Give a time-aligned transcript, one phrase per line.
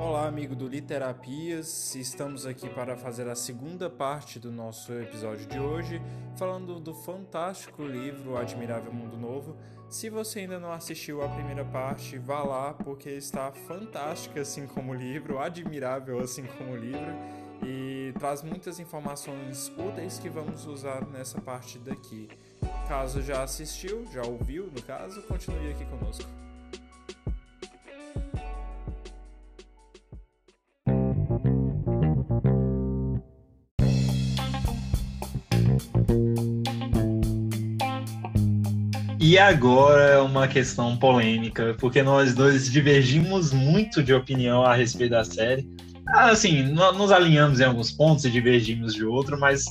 [0.00, 1.96] Olá, amigo do Literapias.
[1.96, 6.00] Estamos aqui para fazer a segunda parte do nosso episódio de hoje,
[6.36, 9.56] falando do fantástico livro Admirável Mundo Novo.
[9.90, 14.92] Se você ainda não assistiu a primeira parte, vá lá, porque está fantástica assim como
[14.92, 17.12] o livro, admirável assim como o livro,
[17.66, 22.28] e traz muitas informações úteis que vamos usar nessa parte daqui.
[22.86, 26.47] Caso já assistiu, já ouviu, no caso, continue aqui conosco.
[39.28, 45.10] E agora é uma questão polêmica, porque nós dois divergimos muito de opinião a respeito
[45.10, 45.68] da série.
[46.14, 49.66] Assim, nos alinhamos em alguns pontos e divergimos de outro, mas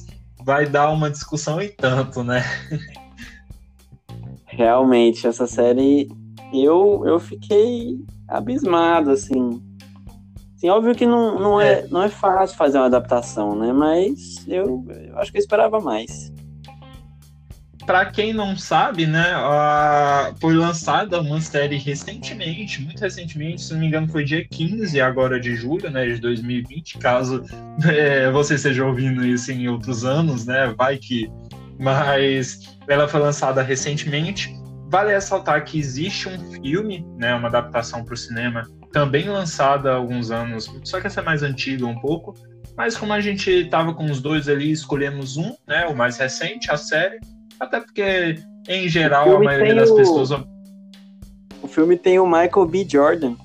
[0.46, 2.44] vai dar uma discussão e tanto, né?
[4.46, 6.08] Realmente, essa série
[6.54, 7.98] eu, eu fiquei
[8.28, 9.60] abismado, assim.
[10.56, 13.74] Assim, óbvio que não, não, é, é, não é fácil fazer uma adaptação, né?
[13.74, 16.32] Mas eu, eu acho que eu esperava mais
[17.88, 23.80] para quem não sabe, né, a, foi lançada uma série recentemente, muito recentemente, se não
[23.80, 27.46] me engano foi dia 15 agora de julho, né, de 2020, caso
[27.88, 31.32] é, você esteja ouvindo isso em outros anos, né, vai que...
[31.80, 34.52] Mas ela foi lançada recentemente.
[34.90, 39.96] Vale ressaltar que existe um filme, né, uma adaptação para o cinema, também lançada há
[39.96, 42.34] alguns anos, só que essa é mais antiga um pouco,
[42.76, 46.70] mas como a gente estava com os dois ali, escolhemos um, né, o mais recente,
[46.70, 47.20] a série,
[47.60, 49.96] até porque, em geral, a maioria das o...
[49.96, 50.32] pessoas.
[51.62, 52.86] O filme tem o Michael B.
[52.90, 53.36] Jordan.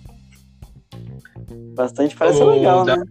[1.74, 2.50] Bastante parece o...
[2.50, 2.96] legal, da...
[2.96, 3.04] né?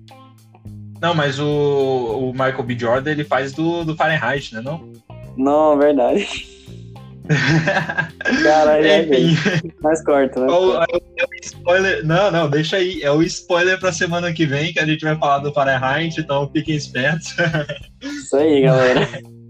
[1.01, 2.77] Não, mas o, o Michael B.
[2.77, 4.61] Jordan ele faz do, do Fahrenheit, né?
[4.61, 4.87] Não,
[5.35, 6.47] não verdade.
[8.43, 9.71] Caralho, é Enfim.
[9.81, 10.47] Mas corta, né?
[11.17, 12.05] É spoiler.
[12.05, 13.01] Não, não, deixa aí.
[13.01, 16.49] É o spoiler pra semana que vem que a gente vai falar do Fahrenheit, então
[16.51, 17.33] fiquem espertos.
[18.01, 19.07] Isso aí, galera.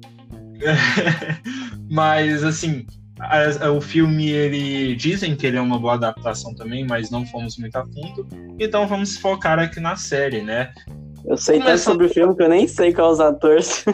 [1.89, 2.85] mas, assim,
[3.19, 7.25] a, a, o filme, ele dizem que ele é uma boa adaptação também, mas não
[7.25, 8.27] fomos muito a fundo.
[8.59, 10.71] Então vamos focar aqui na série, né?
[11.25, 11.65] Eu sei Começando...
[11.65, 13.85] tanto sobre o filme que eu nem sei quais os atores.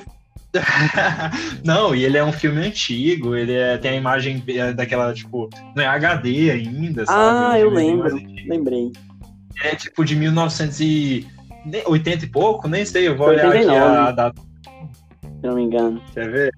[1.64, 5.50] não, e ele é um filme antigo, ele é, tem a imagem é, daquela, tipo,
[5.76, 7.20] não é HD ainda, sabe?
[7.20, 8.16] Ah, eu lembro,
[8.48, 8.94] lembrei.
[9.62, 13.70] É tipo de 1980 e pouco, nem sei, eu vou 89.
[13.70, 14.48] olhar aqui a data
[15.48, 16.02] não me engano.
[16.14, 16.54] Quer ver?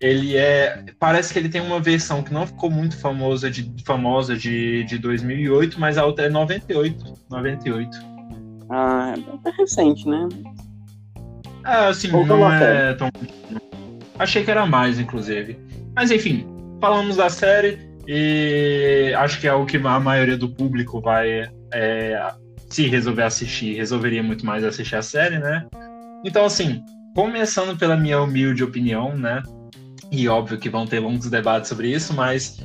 [0.00, 0.84] Ele é.
[0.98, 4.98] Parece que ele tem uma versão que não ficou muito famosa de, famosa de, de
[4.98, 7.14] 2008, mas a outra é 98.
[7.30, 7.98] 98.
[8.68, 9.14] Ah,
[9.44, 10.28] é recente, né?
[11.64, 13.08] É, assim, Ou não é tão.
[14.18, 15.58] Achei que era mais, inclusive.
[15.94, 16.46] Mas enfim,
[16.80, 21.50] falamos da série e acho que é o que a maioria do público vai.
[21.72, 22.32] É,
[22.68, 25.66] se resolver assistir, resolveria muito mais assistir a série, né?
[26.26, 26.82] Então, assim,
[27.14, 29.44] começando pela minha humilde opinião, né?
[30.10, 32.58] E óbvio que vão ter longos debates sobre isso, mas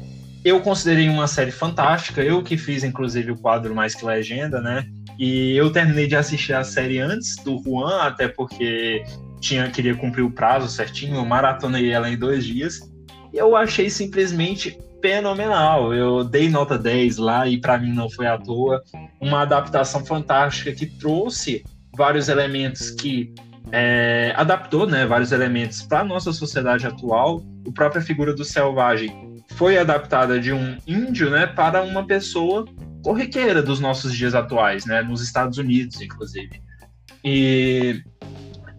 [0.44, 2.24] eu considerei uma série fantástica.
[2.24, 4.84] Eu que fiz, inclusive, o quadro Mais Que Legenda, né?
[5.20, 9.04] E eu terminei de assistir a série antes do Juan, até porque
[9.40, 11.18] tinha queria cumprir o prazo certinho.
[11.18, 12.80] Eu maratonei ela em dois dias.
[13.32, 15.94] E eu achei simplesmente fenomenal.
[15.94, 18.82] Eu dei nota 10 lá e para mim não foi à toa.
[19.20, 21.64] Uma adaptação fantástica que trouxe
[21.96, 23.32] vários elementos que
[23.72, 27.42] é, adaptou né, vários elementos para a nossa sociedade atual.
[27.68, 32.66] A própria figura do selvagem foi adaptada de um índio né, para uma pessoa
[33.04, 36.62] corriqueira dos nossos dias atuais, né, nos Estados Unidos, inclusive.
[37.24, 38.04] E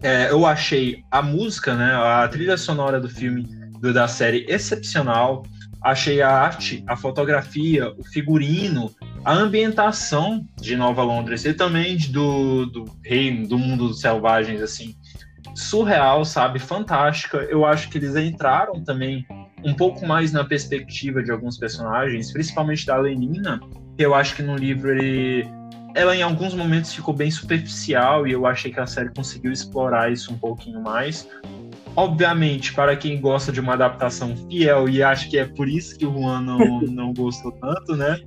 [0.01, 3.43] é, eu achei a música, né, a trilha sonora do filme,
[3.79, 5.43] do, da série, excepcional.
[5.81, 8.91] Achei a arte, a fotografia, o figurino,
[9.23, 14.95] a ambientação de Nova Londres e também do, do reino, do mundo dos selvagens, assim,
[15.55, 16.59] surreal, sabe?
[16.59, 17.37] Fantástica.
[17.37, 19.25] Eu acho que eles entraram também
[19.63, 23.61] um pouco mais na perspectiva de alguns personagens, principalmente da Lenina,
[23.97, 25.47] que eu acho que no livro ele
[25.95, 30.11] ela em alguns momentos ficou bem superficial e eu achei que a série conseguiu explorar
[30.11, 31.29] isso um pouquinho mais.
[31.95, 36.03] Obviamente, para quem gosta de uma adaptação fiel, e acho que é por isso que
[36.03, 38.17] o Juan não, não gostou tanto, né?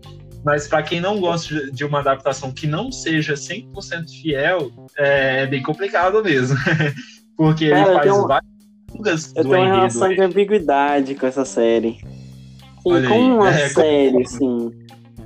[0.47, 5.47] Mas para quem não gosta de uma adaptação que não seja 100% fiel, é, é
[5.47, 6.57] bem complicado mesmo.
[7.37, 8.53] Porque Cara, ele faz tenho, várias
[8.89, 11.99] fugas Eu tenho uma relação de ambiguidade com essa série.
[12.79, 14.71] Assim, como uma é, série, assim,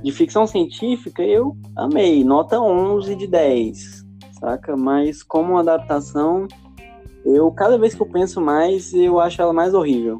[0.03, 2.23] de ficção científica, eu amei.
[2.23, 4.03] Nota 11 de 10,
[4.39, 4.75] saca?
[4.75, 6.47] Mas como adaptação,
[7.23, 10.17] eu, cada vez que eu penso mais, eu acho ela mais horrível.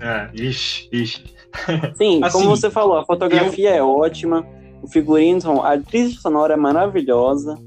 [0.00, 1.33] É, ixi, ixi.
[1.96, 3.76] Sim, assim, como você falou, a fotografia eu...
[3.76, 4.46] é ótima,
[4.82, 7.58] o figurino, a atriz sonora é maravilhosa,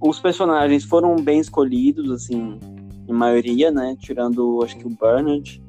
[0.00, 2.58] os personagens foram bem escolhidos, assim,
[3.08, 3.96] em maioria, né?
[4.00, 5.62] Tirando, acho que o Bernard.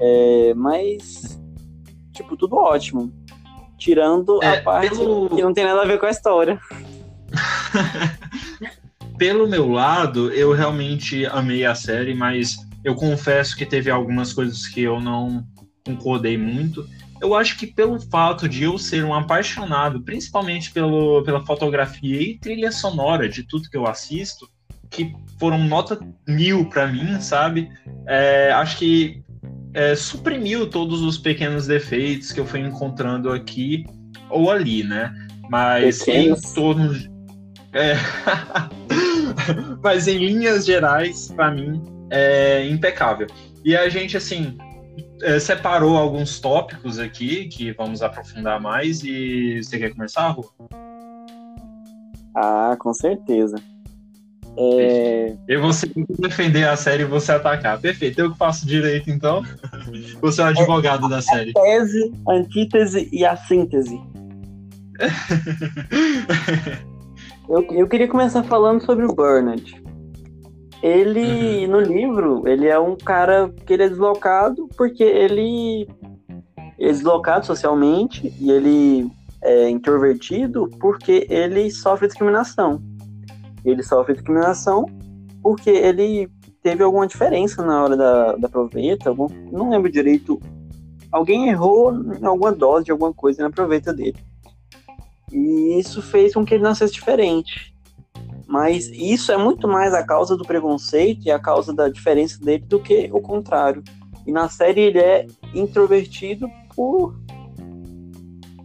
[0.00, 1.40] É, mas,
[2.12, 3.12] tipo, tudo ótimo.
[3.78, 5.28] Tirando é, a parte pelo...
[5.28, 6.58] que não tem nada a ver com a história.
[9.18, 12.56] pelo meu lado, eu realmente amei a série, mas
[12.86, 15.44] eu confesso que teve algumas coisas que eu não
[15.84, 16.88] concordei muito.
[17.20, 22.38] Eu acho que pelo fato de eu ser um apaixonado, principalmente pelo, pela fotografia e
[22.38, 24.48] trilha sonora de tudo que eu assisto,
[24.88, 25.98] que foram nota
[26.28, 27.68] mil para mim, sabe?
[28.06, 29.20] É, acho que
[29.74, 33.84] é, suprimiu todos os pequenos defeitos que eu fui encontrando aqui
[34.30, 35.12] ou ali, né?
[35.50, 36.44] Mas Pequenos.
[36.44, 36.94] em torno.
[37.72, 37.94] É...
[39.82, 43.26] Mas em linhas gerais, para mim, é impecável.
[43.64, 44.56] E a gente, assim,
[45.22, 49.02] é, separou alguns tópicos aqui que vamos aprofundar mais.
[49.02, 50.50] E você quer começar, Rô?
[52.34, 53.56] Ah, com certeza.
[54.58, 55.34] É...
[55.46, 55.70] Eu vou
[56.18, 57.78] defender a série e você atacar.
[57.78, 58.20] Perfeito.
[58.20, 59.42] Eu que faço direito, então.
[60.22, 61.50] Você é o advogado é, da série.
[61.50, 64.00] A tese, a antítese e a síntese.
[67.50, 69.85] eu, eu queria começar falando sobre o Burnett.
[70.86, 71.72] Ele, uhum.
[71.72, 75.88] no livro, ele é um cara que ele é deslocado porque ele
[76.78, 79.10] é deslocado socialmente e ele
[79.42, 82.80] é introvertido porque ele sofre discriminação
[83.70, 84.86] ele sofre discriminação
[85.42, 86.28] porque ele
[86.62, 90.40] teve alguma diferença na hora da, da proveta, algum, não lembro direito.
[91.10, 94.18] Alguém errou em alguma dose de alguma coisa na proveta dele.
[95.32, 97.74] E isso fez com que ele nascesse diferente.
[98.46, 102.64] Mas isso é muito mais a causa do preconceito e a causa da diferença dele
[102.66, 103.82] do que o contrário.
[104.26, 107.16] E na série ele é introvertido por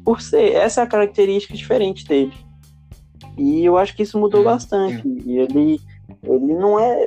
[0.03, 0.53] por ser.
[0.53, 2.33] Essa é a característica diferente dele.
[3.37, 5.07] E eu acho que isso mudou bastante.
[5.25, 5.79] E ele,
[6.23, 7.05] ele não é.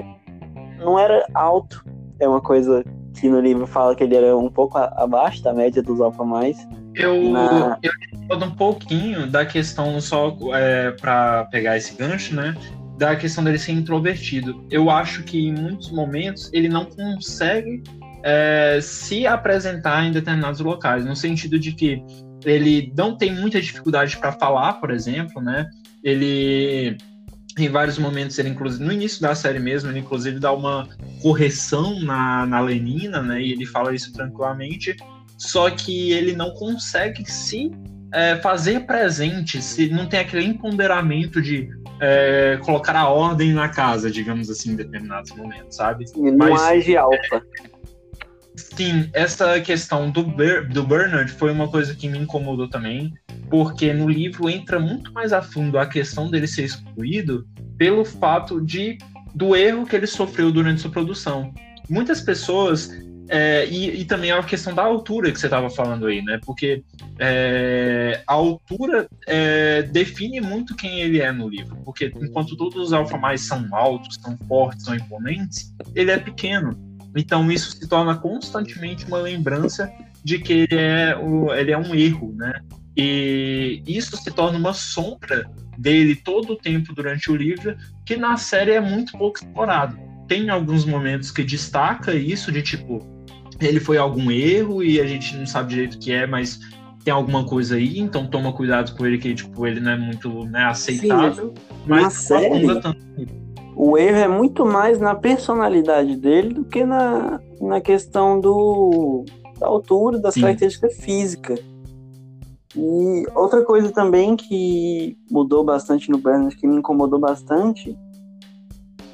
[0.78, 1.84] não era alto.
[2.18, 2.84] É uma coisa
[3.20, 6.56] que no livro fala que ele era um pouco abaixo da média dos alfa mais.
[6.94, 7.78] Eu, Na...
[7.82, 12.54] eu um pouquinho da questão, só é, para pegar esse gancho, né?
[12.98, 14.64] Da questão dele ser introvertido.
[14.70, 17.82] Eu acho que em muitos momentos ele não consegue
[18.22, 22.02] é, se apresentar em determinados locais, no sentido de que
[22.44, 25.68] ele não tem muita dificuldade para falar, por exemplo, né?
[26.04, 26.98] ele
[27.58, 30.86] em vários momentos ele inclusive no início da série mesmo ele inclusive dá uma
[31.22, 34.94] correção na, na Lenina né e ele fala isso tranquilamente
[35.36, 37.70] só que ele não consegue se
[38.12, 41.68] é, fazer presente se não tem aquele empoderamento de
[42.00, 46.96] é, colocar a ordem na casa digamos assim em determinados momentos sabe não Mas, age
[46.96, 47.42] alfa
[48.56, 53.12] Sim, essa questão do, Ber do Bernard foi uma coisa que me incomodou também,
[53.50, 57.44] porque no livro entra muito mais a fundo a questão dele ser excluído
[57.76, 58.98] pelo fato de
[59.34, 61.52] do erro que ele sofreu durante sua produção.
[61.90, 62.90] Muitas pessoas
[63.28, 66.38] é, e, e, também a questão da altura que você estava falando aí, né?
[66.44, 66.82] Porque
[67.18, 71.76] é, a altura é, define muito quem ele é no livro.
[71.84, 76.76] Porque enquanto todos os alfamais são altos, são fortes, são imponentes, ele é pequeno.
[77.16, 79.90] Então isso se torna constantemente uma lembrança
[80.22, 82.60] de que ele é, o, ele é um erro, né?
[82.96, 88.36] E isso se torna uma sombra dele todo o tempo durante o livro, que na
[88.36, 89.98] série é muito pouco explorado.
[90.28, 93.13] Tem alguns momentos que destaca isso de tipo,
[93.60, 96.60] ele foi algum erro e a gente não sabe direito o que é, mas
[97.04, 100.44] tem alguma coisa aí, então toma cuidado com ele que tipo, ele não é muito
[100.46, 101.52] né, aceitável.
[101.54, 102.66] Sim, mas série,
[103.76, 109.24] o erro é muito mais na personalidade dele do que na, na questão do,
[109.58, 110.42] da altura, das Sim.
[110.42, 111.60] características físicas.
[112.76, 117.96] E outra coisa também que mudou bastante no Bernard, que me incomodou bastante,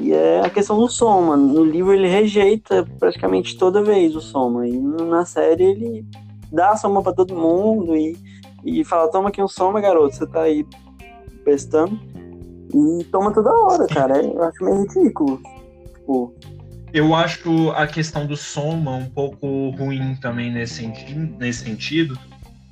[0.00, 1.37] e é a questão do Soma.
[1.37, 6.07] No livro ele rejeita praticamente toda vez o Soma, e na série ele
[6.50, 8.16] dá a Soma para todo mundo e,
[8.64, 10.66] e fala: toma aqui um Soma, garoto, você tá aí
[11.45, 11.99] prestando.
[12.73, 14.23] E toma toda hora, cara.
[14.23, 15.40] Eu acho meio ridículo.
[15.95, 16.35] Tipo.
[16.92, 20.87] Eu acho a questão do soma um pouco ruim também nesse
[21.38, 22.19] nesse sentido,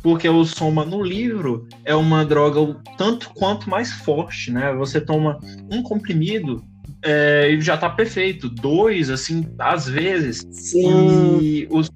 [0.02, 4.74] porque o soma no livro é uma droga tanto quanto mais forte, né?
[4.74, 5.38] Você toma
[5.70, 6.64] um comprimido
[7.02, 8.48] é, e já tá perfeito.
[8.48, 10.46] Dois, assim, às vezes.
[10.50, 11.38] Sim.
[11.40, 11.90] E os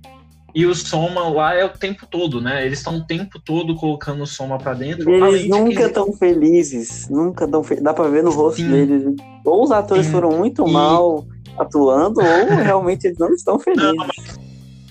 [0.55, 2.67] e o Soma lá é o tempo todo, né?
[2.67, 5.11] Eles estão o tempo todo colocando o Soma para dentro.
[5.11, 6.19] Eles nunca estão que...
[6.19, 7.85] felizes, nunca estão felizes.
[7.85, 8.71] Dá para ver no rosto Sim.
[8.71, 9.17] deles.
[9.47, 10.13] Ou os atores Sim.
[10.13, 10.71] foram muito e...
[10.71, 11.27] mal
[11.59, 13.95] atuando, ou realmente eles não estão felizes.
[13.95, 14.07] Não,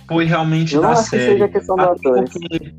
[0.07, 1.23] foi realmente eu da acho série.
[1.23, 2.73] Que seja questão do até, porque,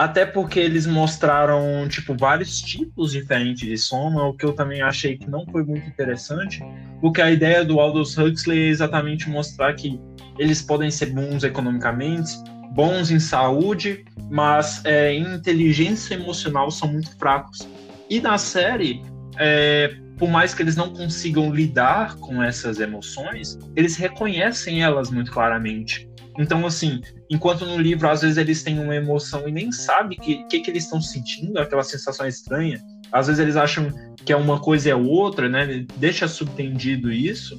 [0.00, 5.18] até porque eles mostraram, tipo, vários tipos diferentes de soma, o que eu também achei
[5.18, 6.64] que não foi muito interessante,
[7.02, 10.00] porque a ideia do Aldous Huxley é exatamente mostrar que
[10.38, 12.32] eles podem ser bons economicamente,
[12.72, 17.68] bons em saúde, mas é, em inteligência emocional são muito fracos.
[18.08, 19.02] E na série,
[19.38, 25.30] é, por mais que eles não consigam lidar com essas emoções, eles reconhecem elas muito
[25.30, 26.09] claramente.
[26.38, 30.20] Então, assim, enquanto no livro, às vezes eles têm uma emoção e nem sabem o
[30.20, 32.80] que, que, que, eles estão sentindo, aquela sensação estranha.
[33.12, 33.92] Às vezes eles acham
[34.24, 35.84] que é uma coisa e é outra, né?
[35.96, 37.58] Deixa subtendido isso.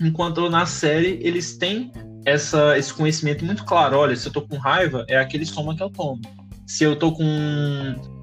[0.00, 1.90] Enquanto na série eles têm
[2.24, 3.96] essa, esse conhecimento muito claro.
[3.96, 6.20] Olha, se eu tô com raiva, é aquele soma que eu tomo.
[6.66, 7.24] Se eu tô com,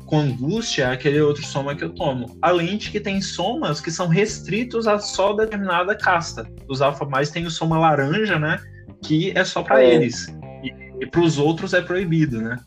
[0.05, 2.37] com angústia, é aquele outro soma que eu tomo.
[2.41, 6.45] Além de que tem somas que são restritos a só determinada casta.
[6.69, 8.59] Os alfa mais tem o soma laranja, né?
[9.03, 9.93] Que é só para é.
[9.93, 10.27] eles.
[10.63, 12.59] E, e para os outros é proibido, né?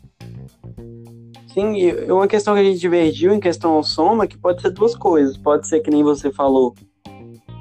[1.53, 4.69] Sim, e uma questão que a gente divergiu em questão ao soma, que pode ser
[4.69, 5.37] duas coisas.
[5.37, 6.75] Pode ser que nem você falou,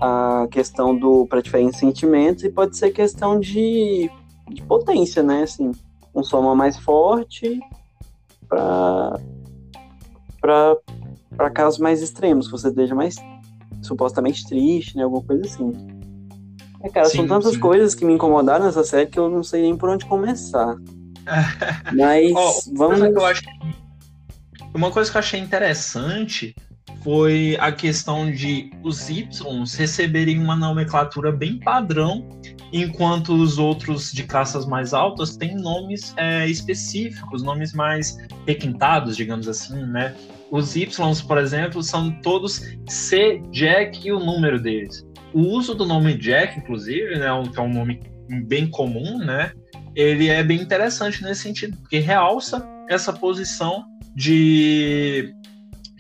[0.01, 4.11] a questão do para diferentes sentimentos e pode ser questão de,
[4.49, 5.43] de potência, né?
[5.43, 5.73] Assim,
[6.15, 7.59] um soma mais forte
[8.49, 9.19] para
[10.41, 13.17] para casos mais extremos, que você esteja mais
[13.83, 15.03] supostamente triste, né?
[15.03, 15.73] Alguma coisa assim.
[16.87, 17.61] É, cara, sim, são tantas sim.
[17.61, 20.77] coisas que me incomodaram nessa série que eu não sei nem por onde começar.
[21.93, 23.01] Mas oh, vamos.
[24.73, 26.55] Uma coisa que eu achei interessante
[27.03, 29.41] foi a questão de os Ys
[29.75, 32.29] receberem uma nomenclatura bem padrão,
[32.73, 39.49] enquanto os outros de classes mais altas têm nomes é, específicos, nomes mais requintados, digamos
[39.49, 40.15] assim, né?
[40.51, 45.06] Os Ys, por exemplo, são todos C, Jack e o número deles.
[45.37, 48.01] O uso do nome Jack, inclusive, né, que é um nome
[48.47, 49.53] bem comum, né?
[49.95, 55.35] Ele é bem interessante nesse sentido, porque realça essa posição de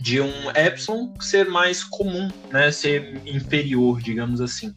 [0.00, 2.70] de um epsilon ser mais comum, né?
[2.70, 4.72] Ser inferior, digamos assim.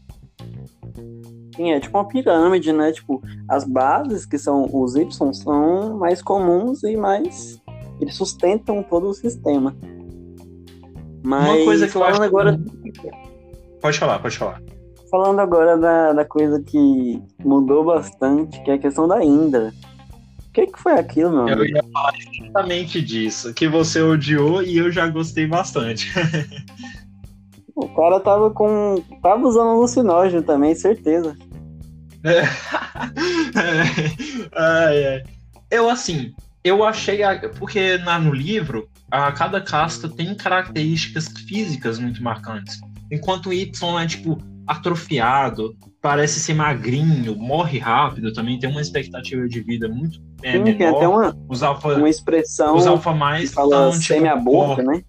[1.56, 2.92] Sim, é tipo uma pirâmide, né?
[2.92, 7.62] Tipo, as bases, que são os Y, são mais comuns e mais.
[8.02, 9.74] Eles sustentam todo o sistema.
[11.24, 12.60] Mas uma coisa que falando eu acho agora.
[12.84, 13.29] Que...
[13.82, 14.62] Pode falar, pode falar.
[15.10, 19.74] Falando agora da, da coisa que mudou bastante, que é a questão da Indra.
[20.48, 24.78] O que, que foi aquilo, meu Eu ia falar exatamente disso, que você odiou e
[24.78, 26.12] eu já gostei bastante.
[27.76, 29.02] o cara tava com.
[29.22, 31.36] tava usando alucinógeno também, certeza.
[32.24, 32.44] É.
[34.56, 35.24] é.
[35.72, 36.34] Eu assim,
[36.64, 37.20] eu achei.
[37.58, 42.80] Porque na, no livro, a, cada casta tem características físicas muito marcantes.
[43.12, 44.38] Enquanto o Y é tipo
[44.68, 50.64] atrofiado, parece ser magrinho, morre rápido, também tem uma expectativa de vida muito é, Sim,
[50.64, 50.78] menor.
[50.78, 55.04] Tem até uma, os alfa, uma expressão os alfa mais fala tipo, semi-aborto, né?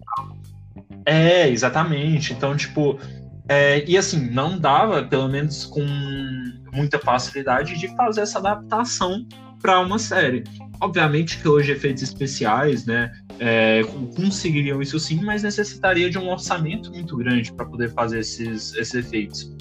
[1.05, 2.33] É, exatamente.
[2.33, 2.99] Então, tipo,
[3.47, 5.85] é, e assim, não dava, pelo menos com
[6.73, 9.25] muita facilidade, de fazer essa adaptação
[9.61, 10.43] para uma série.
[10.81, 13.83] Obviamente que hoje efeitos especiais, né, é,
[14.15, 18.95] conseguiriam isso sim, mas necessitaria de um orçamento muito grande para poder fazer esses, esses
[18.95, 19.55] efeitos.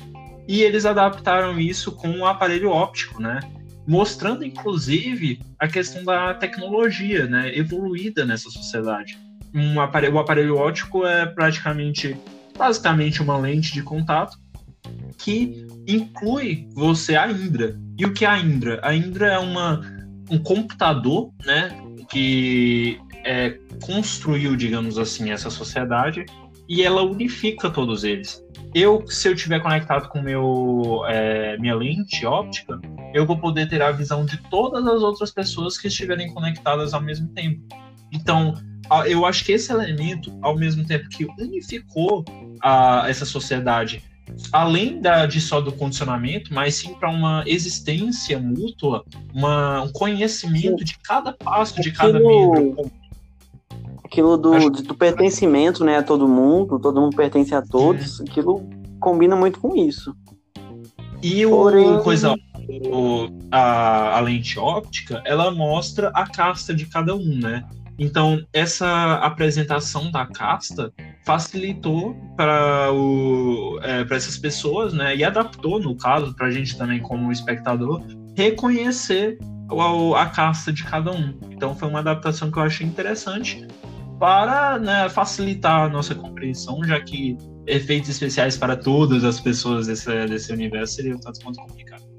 [0.48, 3.38] E eles adaptaram isso com um aparelho óptico, né?
[3.86, 7.56] Mostrando, inclusive, a questão da tecnologia, né?
[7.56, 9.18] Evoluída nessa sociedade.
[9.54, 12.16] Um aparelho, o aparelho óptico é praticamente,
[12.56, 14.38] basicamente, uma lente de contato
[15.18, 17.78] que inclui você a Indra.
[17.98, 18.80] E o que é a Indra?
[18.82, 19.82] A Indra é uma,
[20.30, 21.70] um computador, né?
[22.08, 26.24] Que é, construiu, digamos assim, essa sociedade
[26.68, 28.44] e ela unifica todos eles.
[28.72, 32.80] Eu, se eu tiver conectado com meu é, minha lente óptica,
[33.12, 37.00] eu vou poder ter a visão de todas as outras pessoas que estiverem conectadas ao
[37.00, 37.60] mesmo tempo.
[38.12, 38.54] Então,
[39.06, 42.24] eu acho que esse elemento, ao mesmo tempo que unificou
[42.62, 44.02] a, essa sociedade,
[44.52, 50.84] além da, de só do condicionamento, mas sim para uma existência mútua, uma, um conhecimento
[50.84, 52.90] de cada passo de cada membro
[54.10, 54.70] Aquilo do, Acho...
[54.70, 58.24] do pertencimento, né, a todo mundo, todo mundo pertence a todos, Sim.
[58.28, 58.68] aquilo
[58.98, 60.16] combina muito com isso.
[61.22, 62.02] E o Porém...
[62.02, 62.34] coisa
[62.92, 67.64] o, a, a lente óptica, ela mostra a casta de cada um, né?
[68.02, 70.90] Então, essa apresentação da casta
[71.26, 72.88] facilitou para
[73.82, 78.02] é, essas pessoas, né, e adaptou, no caso, para a gente também, como espectador,
[78.34, 79.38] reconhecer
[79.70, 81.38] a, a casta de cada um.
[81.50, 83.68] Então, foi uma adaptação que eu achei interessante
[84.18, 90.26] para né, facilitar a nossa compreensão, já que efeitos especiais para todas as pessoas desse,
[90.26, 92.09] desse universo seria um tanto quanto complicado.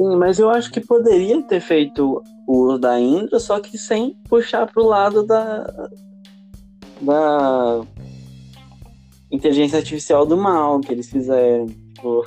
[0.00, 4.16] Sim, mas eu acho que poderia ter feito o uso da Indra, só que sem
[4.30, 5.70] puxar pro lado da.
[7.02, 7.82] da.
[9.30, 11.66] inteligência artificial do mal que eles fizeram.
[11.66, 12.26] Tipo,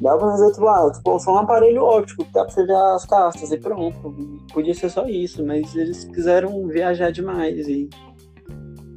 [0.00, 0.92] dá pra fazer outro lado.
[0.92, 4.14] Tipo, só um aparelho óptico dá pra você ver as castas e pronto.
[4.50, 7.90] Podia ser só isso, mas eles quiseram viajar demais e.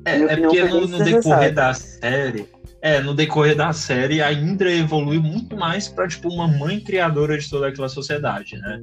[0.06, 2.48] É, é porque no, no decorrer da série
[2.84, 7.38] é, no decorrer da série, a Indra evolui muito mais para tipo uma mãe criadora
[7.38, 8.82] de toda aquela sociedade, né?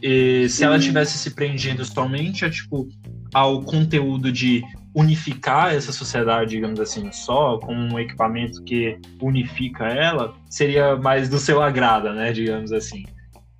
[0.00, 2.88] E se ela tivesse se prendido somente a tipo
[3.34, 4.62] ao conteúdo de
[4.94, 11.38] unificar essa sociedade, digamos assim, só com um equipamento que unifica ela, seria mais do
[11.38, 13.04] seu agrado, né, digamos assim.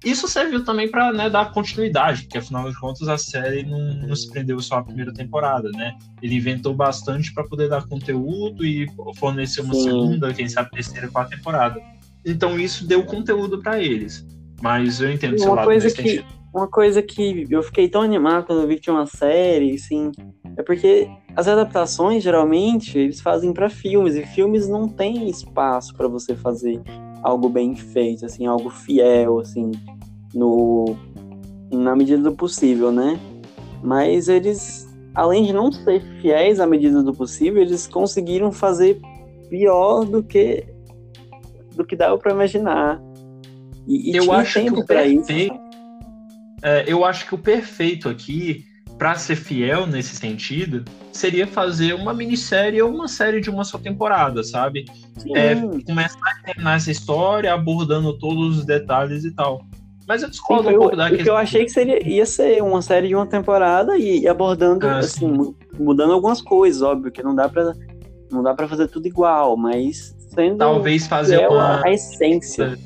[0.04, 4.16] Isso serviu também para né, dar continuidade, porque afinal de contas a série não, não
[4.16, 5.94] se prendeu só à primeira temporada, né?
[6.22, 9.82] Ele inventou bastante para poder dar conteúdo e fornecer uma Sim.
[9.82, 11.78] segunda, quem sabe terceira, quarta temporada.
[12.24, 14.26] Então isso deu conteúdo para eles.
[14.62, 18.68] Mas eu entendo uma coisa que Uma coisa que eu fiquei tão animado quando eu
[18.68, 20.10] vi que tinha uma série, assim,
[20.56, 26.08] é porque as adaptações geralmente eles fazem para filmes e filmes não tem espaço para
[26.08, 26.80] você fazer
[27.22, 29.70] algo bem feito, assim, algo fiel, assim,
[30.34, 30.96] no
[31.72, 33.18] na medida do possível, né?
[33.82, 39.00] Mas eles, além de não ser fiéis à medida do possível, eles conseguiram fazer
[39.48, 40.66] pior do que
[41.76, 43.00] do que dava para imaginar.
[43.86, 45.30] E, e eu acho tempo para isso.
[46.62, 48.66] É, eu acho que o perfeito aqui
[48.98, 53.78] para ser fiel nesse sentido, seria fazer uma minissérie ou uma série de uma só
[53.78, 54.84] temporada, sabe?
[55.34, 55.54] É,
[55.86, 59.64] começar a terminar essa história abordando todos os detalhes e tal.
[60.06, 61.28] Mas eu discordo Sim, um pouco daquele...
[61.28, 65.32] eu achei que seria, ia ser uma série de uma temporada e, abordando, ah, assim,
[65.34, 65.54] sim.
[65.78, 67.72] mudando algumas coisas, óbvio, que não dá pra,
[68.30, 71.80] não dá pra fazer tudo igual, mas sendo Talvez fazer uma...
[71.84, 72.76] a essência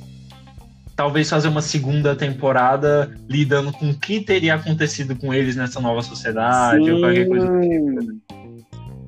[0.97, 6.03] talvez fazer uma segunda temporada lidando com o que teria acontecido com eles nessa nova
[6.03, 6.91] sociedade Sim.
[6.91, 8.25] ou qualquer coisa do tipo.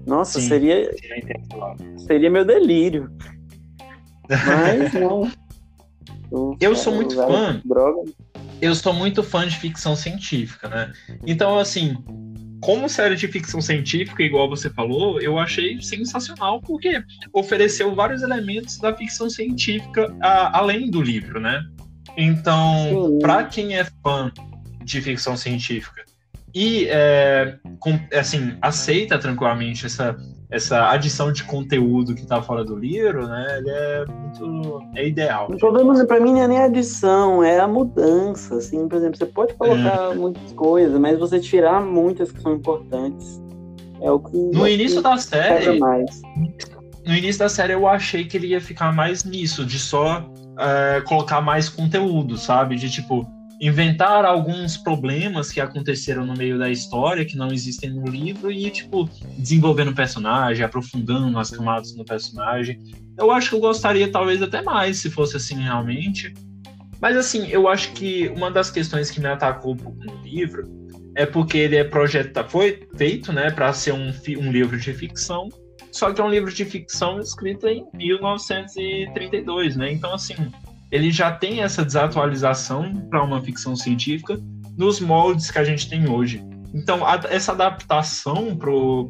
[0.07, 0.49] Nossa, Sim.
[0.49, 0.91] seria
[1.99, 3.11] seria meu delírio.
[4.29, 5.31] Mas não.
[6.61, 7.61] Eu sou muito fã.
[7.65, 8.11] Droga.
[8.61, 10.93] Eu sou muito fã de ficção científica, né?
[11.27, 11.97] Então, assim,
[12.61, 18.79] como série de ficção científica, igual você falou, eu achei sensacional, porque ofereceu vários elementos
[18.79, 21.63] da ficção científica a, além do livro, né?
[22.17, 24.31] Então, para quem é fã
[24.85, 26.05] de ficção científica
[26.55, 30.17] e é, com, assim aceita tranquilamente essa
[30.49, 33.59] essa adição de conteúdo que tá fora do livro, né?
[33.59, 35.49] Ele é muito é ideal.
[35.51, 39.19] O problema para mim não é nem a adição, é a mudança, assim, por exemplo,
[39.19, 40.15] você pode colocar é.
[40.15, 43.43] muitas coisas, mas você tirar muitas que são importantes.
[44.01, 46.23] É o que No início da série, mais.
[47.05, 50.25] no início da série eu achei que ele ia ficar mais nisso, de só
[50.59, 52.77] é, colocar mais conteúdo, sabe?
[52.77, 53.27] De tipo,
[53.61, 58.71] inventar alguns problemas que aconteceram no meio da história que não existem no livro e
[58.71, 62.81] tipo desenvolvendo o personagem, aprofundando as camadas no personagem.
[63.17, 66.35] Eu acho que eu gostaria talvez até mais se fosse assim realmente.
[67.01, 70.65] Mas assim, eu acho que uma das questões que me atacou um pouco no livro
[71.15, 75.49] é porque ele é projetado, foi feito, né, para ser um, um livro de ficção,
[75.97, 79.91] só que é um livro de ficção escrito em 1932, né?
[79.93, 80.35] Então assim,
[80.91, 84.39] ele já tem essa desatualização para uma ficção científica
[84.77, 86.45] nos moldes que a gente tem hoje.
[86.75, 88.55] Então, a, essa adaptação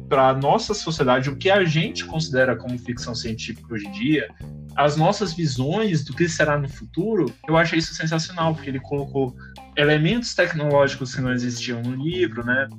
[0.07, 4.29] para a nossa sociedade, o que a gente considera como ficção científica hoje em dia,
[4.75, 9.35] as nossas visões do que será no futuro, eu achei isso sensacional, porque ele colocou
[9.75, 12.69] elementos tecnológicos que não existiam no livro, né?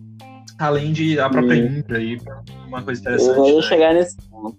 [0.59, 2.18] Além de a própria Indra aí,
[2.66, 3.37] uma coisa interessante.
[3.38, 3.62] Eu vou né?
[3.62, 4.59] chegar nesse ponto.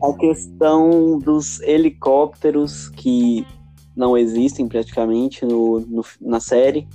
[0.04, 3.46] a questão dos helicópteros que
[3.96, 6.88] não existem praticamente no, no, na série.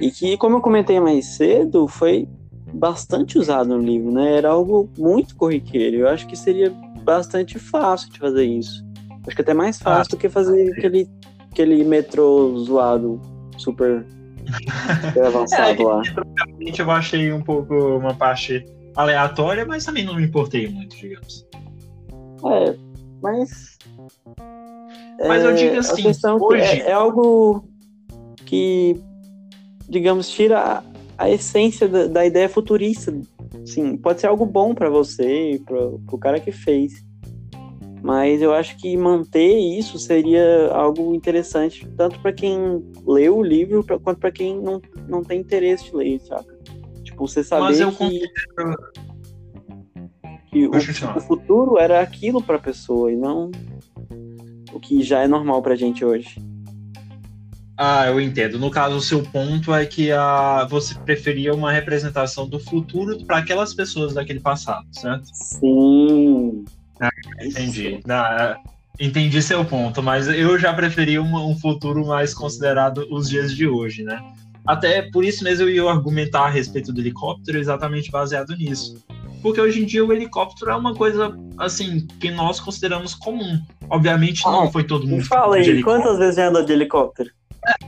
[0.00, 2.28] E que, como eu comentei mais cedo, foi
[2.72, 4.36] bastante usado no livro, né?
[4.36, 5.98] Era algo muito corriqueiro.
[5.98, 6.70] Eu acho que seria
[7.02, 8.84] bastante fácil de fazer isso.
[9.26, 11.08] Acho que até mais fácil ah, do que fazer aquele,
[11.50, 13.20] aquele metrô zoado,
[13.56, 14.04] super,
[15.06, 16.02] super avançado é, lá.
[16.78, 18.64] Eu achei um pouco uma parte
[18.96, 21.46] aleatória, mas também não me importei muito, digamos.
[22.44, 22.76] É,
[23.22, 23.78] mas.
[25.26, 26.62] Mas eu digo assim, hoje...
[26.62, 27.64] é, é, algo
[28.44, 29.00] que,
[29.88, 30.82] digamos, tira a,
[31.18, 33.14] a essência da, da, ideia futurista.
[33.64, 37.04] Sim, pode ser algo bom para você, para o cara que fez.
[38.04, 43.82] Mas eu acho que manter isso seria algo interessante, tanto para quem leu o livro,
[43.82, 46.54] pra, quanto para quem não, não tem interesse de ler, saca?
[47.02, 47.96] Tipo, você saber Mas eu que...
[47.96, 48.76] Considero
[50.50, 53.50] que o, o, futuro era aquilo para a pessoa e não.
[54.70, 56.38] o que já é normal pra gente hoje.
[57.74, 58.58] Ah, eu entendo.
[58.58, 63.38] No caso, o seu ponto é que a, você preferia uma representação do futuro para
[63.38, 65.24] aquelas pessoas daquele passado, certo?
[65.32, 66.66] Sim.
[67.00, 68.00] Ah, entendi.
[68.08, 68.56] Ah,
[68.98, 73.66] entendi seu ponto, mas eu já preferia um, um futuro mais considerado os dias de
[73.66, 74.20] hoje, né?
[74.66, 78.96] Até por isso mesmo eu ia argumentar a respeito do helicóptero exatamente baseado nisso.
[79.42, 83.60] Porque hoje em dia o helicóptero é uma coisa, assim, que nós consideramos comum.
[83.90, 85.22] Obviamente não ah, foi todo mundo.
[85.26, 87.30] Fala aí, quantas vezes já andou de helicóptero?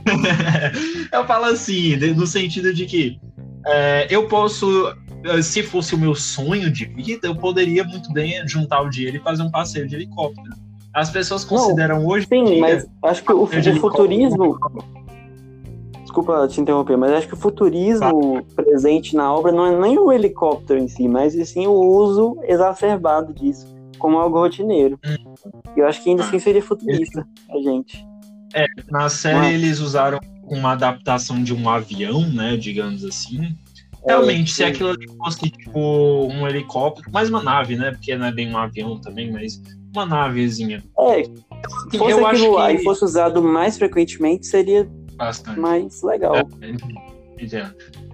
[1.11, 3.19] eu falo assim, no sentido de que
[3.65, 4.95] é, eu posso, é,
[5.41, 9.19] se fosse o meu sonho de vida, eu poderia muito bem juntar o dinheiro e
[9.19, 10.55] fazer um passeio de helicóptero.
[10.93, 12.25] As pessoas consideram Não, hoje.
[12.27, 14.57] Sim, dia, mas acho que o, o futurismo.
[16.01, 18.63] Desculpa te interromper, mas acho que o futurismo tá.
[18.63, 23.33] presente na obra não é nem o helicóptero em si, mas sim o uso exacerbado
[23.33, 24.99] disso como algo rotineiro.
[25.05, 25.35] Hum.
[25.75, 28.05] Eu acho que ainda assim seria futurista a gente.
[28.53, 33.55] É, na série eles usaram uma adaptação de um avião, né, digamos assim.
[34.07, 38.27] É, Realmente, é, se aquilo fosse tipo um helicóptero, mais uma nave, né, porque não
[38.27, 39.61] é bem um avião também, mas
[39.93, 40.83] uma navezinha.
[40.99, 42.81] É, se fosse eu aquilo lá que...
[42.81, 45.59] e fosse usado mais frequentemente, seria Bastante.
[45.59, 46.35] mais legal.
[46.35, 47.07] É.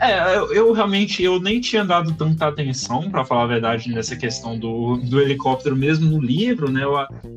[0.01, 4.17] É, eu, eu, realmente eu nem tinha dado tanta atenção, para falar a verdade, nessa
[4.17, 6.83] questão do, do helicóptero mesmo no livro, né?
[6.83, 6.93] Eu,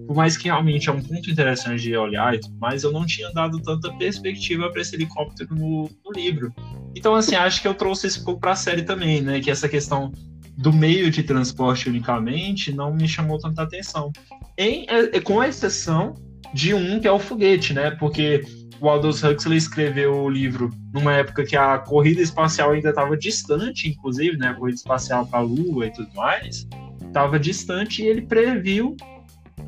[0.07, 3.07] por mais que realmente é um ponto interessante de olhar e tudo mais, eu não
[3.07, 6.53] tinha dado tanta perspectiva para esse helicóptero no, no, livro.
[6.97, 9.39] Então, assim, acho que eu trouxe isso pouco para a série também, né?
[9.39, 10.11] Que essa questão
[10.57, 14.11] do meio de transporte unicamente não me chamou tanta atenção.
[14.57, 16.15] Em, é, com exceção
[16.55, 17.91] de um que é o foguete, né?
[17.91, 18.43] Porque
[18.81, 23.89] o Aldous Huxley escreveu o livro numa época que a corrida espacial ainda estava distante,
[23.89, 26.67] inclusive, né, a corrida espacial para a Lua e tudo mais,
[27.07, 28.97] estava distante e ele previu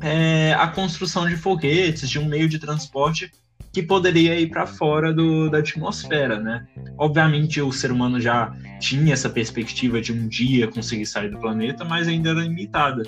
[0.01, 3.31] é, a construção de foguetes, de um meio de transporte
[3.71, 6.65] que poderia ir para fora do, da atmosfera, né?
[6.97, 11.85] Obviamente o ser humano já tinha essa perspectiva de um dia conseguir sair do planeta,
[11.85, 13.03] mas ainda era limitada.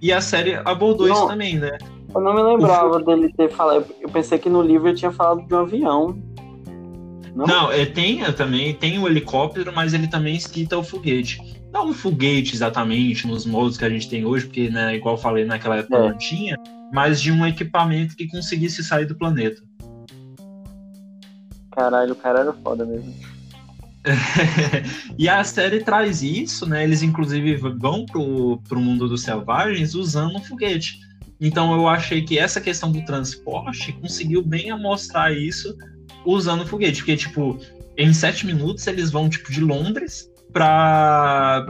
[0.00, 1.14] E a série abordou Não.
[1.14, 1.76] isso também, né?
[2.14, 3.86] Eu não me lembrava dele ter falado.
[4.00, 6.22] Eu pensei que no livro ele tinha falado de um avião.
[7.34, 11.38] Não, não é, tem também, tem o helicóptero, mas ele também cita o foguete.
[11.70, 15.20] Não um foguete exatamente nos modos que a gente tem hoje, porque, né, igual eu
[15.20, 16.08] falei, naquela época é.
[16.08, 16.56] não tinha,
[16.90, 19.62] mas de um equipamento que conseguisse sair do planeta.
[21.76, 23.14] Caralho, o cara era foda mesmo.
[25.18, 26.82] e a série traz isso, né?
[26.84, 30.98] Eles inclusive vão pro, pro mundo dos selvagens usando um foguete.
[31.38, 35.76] Então eu achei que essa questão do transporte conseguiu bem mostrar isso
[36.24, 37.58] usando foguete, porque tipo
[37.96, 41.66] em sete minutos eles vão tipo de Londres para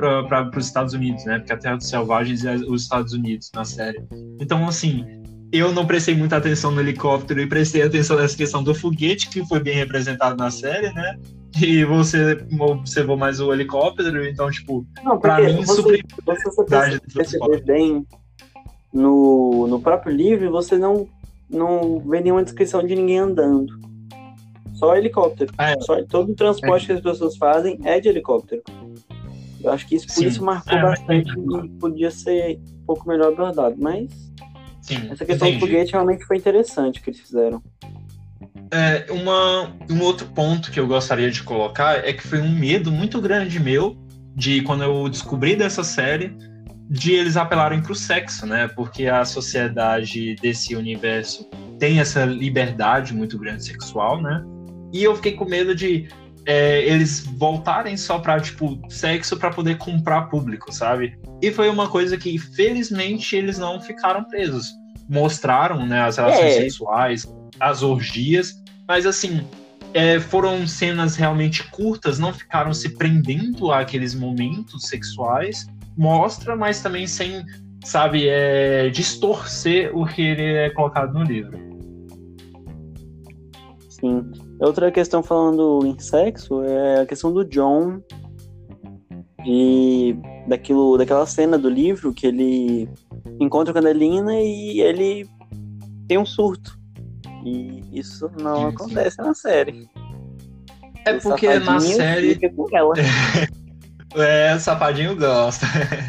[0.57, 1.39] os Estados Unidos, né?
[1.39, 4.05] Porque a Terra dos Selvagens é os Estados Unidos na série.
[4.41, 5.05] Então assim
[5.53, 9.47] eu não prestei muita atenção no helicóptero e prestei atenção nessa questão do foguete que
[9.47, 11.19] foi bem representado na série, né?
[11.63, 14.85] E você observou mais o helicóptero, então tipo,
[15.21, 16.03] para mim você, super...
[16.25, 18.07] você perceber bem
[18.93, 21.09] no, no próprio livro, você não,
[21.49, 23.73] não vê nenhuma descrição de ninguém andando.
[24.75, 25.53] Só helicóptero.
[25.57, 25.81] Ah, é.
[25.81, 26.87] Só, todo o transporte é.
[26.87, 28.63] que as pessoas fazem é de helicóptero.
[29.63, 30.27] Eu acho que isso por Sim.
[30.27, 33.77] isso marcou é, bastante e podia ser um pouco melhor abordado.
[33.79, 34.11] Mas
[34.87, 35.65] Sim, essa questão entendi.
[35.65, 37.61] do foguete realmente foi interessante que eles fizeram.
[38.71, 42.93] É, uma, um outro ponto que eu gostaria de colocar é que foi um medo
[42.93, 43.97] muito grande meu
[44.35, 46.37] de quando eu descobri dessa série
[46.89, 48.69] de eles apelarem para o sexo, né?
[48.69, 51.49] Porque a sociedade desse universo
[51.81, 54.45] tem essa liberdade muito grande sexual, né?
[54.93, 56.09] E eu fiquei com medo de
[56.47, 61.19] é, eles voltarem só para tipo sexo para poder comprar público, sabe?
[61.43, 64.73] E foi uma coisa que felizmente eles não ficaram presos.
[65.09, 66.61] Mostraram, né, as relações é.
[66.63, 67.27] sexuais,
[67.61, 69.47] as orgias, mas assim
[69.93, 77.07] é, foram cenas realmente curtas, não ficaram se prendendo àqueles momentos sexuais mostra, mas também
[77.07, 77.45] sem,
[77.85, 81.59] sabe, é, distorcer o que ele é colocado no livro.
[83.89, 84.31] Sim.
[84.59, 88.01] Outra questão falando em sexo é a questão do John
[89.45, 90.17] e
[90.49, 92.89] daquilo, daquela cena do livro que ele
[93.39, 95.29] encontra com a Adelina e ele
[96.09, 96.79] tem um surto.
[97.45, 99.89] E isso não acontece na série.
[101.05, 102.37] É porque na série.
[102.51, 102.95] Com ela.
[104.15, 105.67] É, o Sapadinho gosta.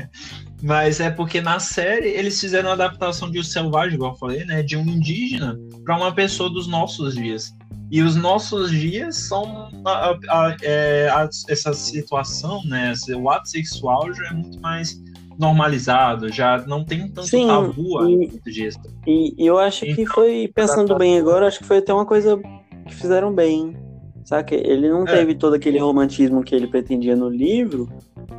[0.68, 4.44] Mas é porque na série eles fizeram a adaptação de O Selvagem, igual eu falei,
[4.44, 4.62] né?
[4.62, 7.56] De um indígena para uma pessoa dos nossos dias.
[7.90, 11.10] E os nossos dias são a, a, a, é,
[11.48, 12.92] essa situação, né?
[13.16, 15.02] O ato sexual já é muito mais
[15.40, 18.78] normalizado, já não tem tanto Sim, tabu e, disso.
[19.06, 22.06] E, e eu acho então, que foi, pensando bem agora, acho que foi até uma
[22.06, 22.38] coisa
[22.86, 23.78] que fizeram bem.
[24.26, 24.54] Saca?
[24.54, 25.06] Ele não é.
[25.06, 27.88] teve todo aquele romantismo que ele pretendia no livro,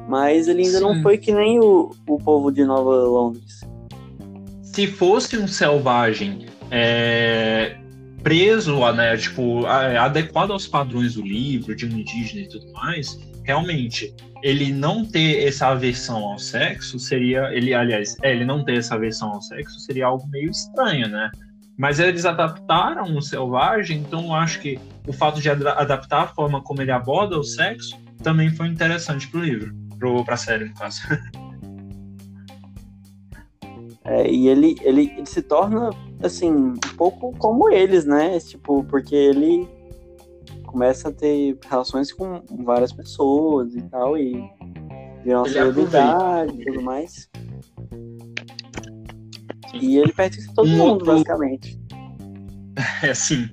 [0.08, 0.84] mas ele ainda Sim.
[0.84, 3.60] não foi que nem o, o povo de Nova Londres.
[4.62, 7.76] Se fosse um selvagem é,
[8.22, 14.14] preso, né, tipo, adequado aos padrões do livro, de um indígena e tudo mais, realmente,
[14.42, 18.94] ele não ter essa aversão ao sexo seria, ele, aliás, é, ele não ter essa
[18.94, 21.30] aversão ao sexo seria algo meio estranho, né?
[21.76, 26.60] Mas eles adaptaram o selvagem, então eu acho que o fato de adaptar a forma
[26.60, 31.02] como ele aborda o sexo também foi interessante pro livro, pro, pra série, no caso.
[34.04, 35.90] É, e ele, ele, ele se torna,
[36.22, 38.40] assim, um pouco como eles, né?
[38.40, 39.68] Tipo, porque ele
[40.64, 44.32] começa a ter relações com várias pessoas e tal, e
[45.22, 47.28] vira uma celebridade e tudo mais.
[49.74, 51.78] E ele pertence a todo mundo, basicamente.
[53.02, 53.48] É assim.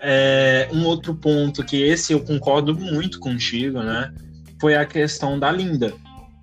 [0.00, 4.12] É, um outro ponto que esse eu concordo muito contigo, né?
[4.60, 5.92] Foi a questão da Linda.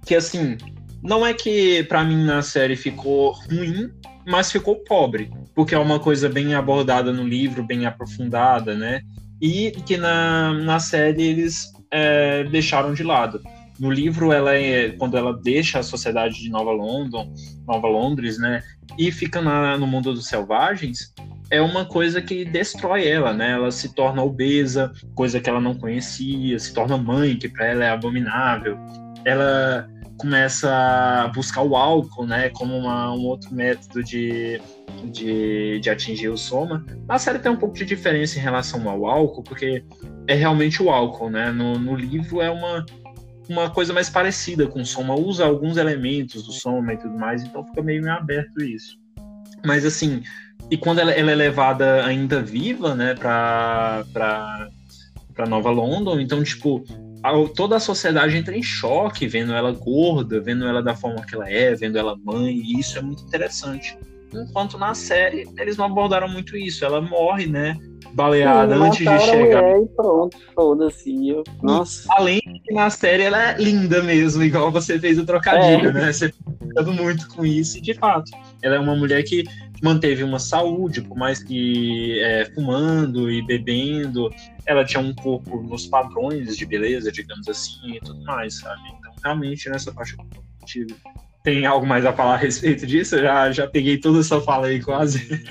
[0.05, 0.57] Que assim,
[1.01, 3.89] não é que para mim na série ficou ruim,
[4.25, 9.01] mas ficou pobre, porque é uma coisa bem abordada no livro, bem aprofundada, né?
[9.41, 13.41] E que na, na série eles é, deixaram de lado.
[13.79, 17.33] No livro, ela é quando ela deixa a sociedade de Nova London,
[17.67, 18.61] Nova Londres, né,
[18.97, 21.11] e fica na, no mundo dos selvagens,
[21.49, 23.51] é uma coisa que destrói ela, né?
[23.51, 27.85] Ela se torna obesa, coisa que ela não conhecia, se torna mãe, que para ela
[27.85, 28.77] é abominável.
[29.25, 34.61] Ela começa a buscar o álcool, né, como uma, um outro método de,
[35.11, 36.85] de, de atingir o soma.
[37.07, 39.83] Na série tem um pouco de diferença em relação ao álcool, porque
[40.27, 41.51] é realmente o álcool, né?
[41.51, 42.85] No, no livro é uma,
[43.49, 47.43] uma coisa mais parecida com o soma, usa alguns elementos do soma e tudo mais,
[47.43, 48.97] então fica meio aberto isso.
[49.65, 50.21] Mas assim,
[50.73, 54.67] e quando ela, ela é levada ainda viva, né, pra, pra,
[55.35, 56.83] pra Nova London, então, tipo,
[57.55, 61.47] toda a sociedade entra em choque vendo ela gorda, vendo ela da forma que ela
[61.47, 63.95] é, vendo ela mãe, e isso é muito interessante.
[64.33, 67.77] Enquanto na série eles não abordaram muito isso, ela morre, né?
[68.13, 69.79] Baleada Sim, antes de chegar.
[69.79, 71.35] e pronto, foda-se.
[71.61, 72.07] Nossa.
[72.17, 75.93] Além que na série ela é linda mesmo, igual você fez o trocadilho, é.
[75.93, 76.11] né?
[76.11, 76.33] Você
[76.73, 78.31] tá muito com isso, e de fato,
[78.63, 79.43] ela é uma mulher que
[79.83, 84.29] manteve uma saúde, por mais que é, fumando e bebendo,
[84.65, 88.81] ela tinha um corpo nos padrões de beleza, digamos assim, e tudo mais, sabe?
[88.97, 90.25] Então, realmente, nessa parte eu
[90.59, 90.95] contigo.
[91.43, 93.17] Tem algo mais a falar a respeito disso?
[93.17, 95.43] Eu já, já peguei toda essa fala aí quase.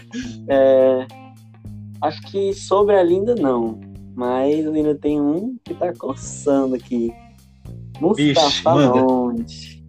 [0.49, 1.07] É,
[2.01, 3.79] acho que sobre a Linda, não.
[4.15, 7.13] Mas ainda tem um que tá coçando aqui.
[8.01, 8.75] Mustafa
[9.47, 9.82] Ixi,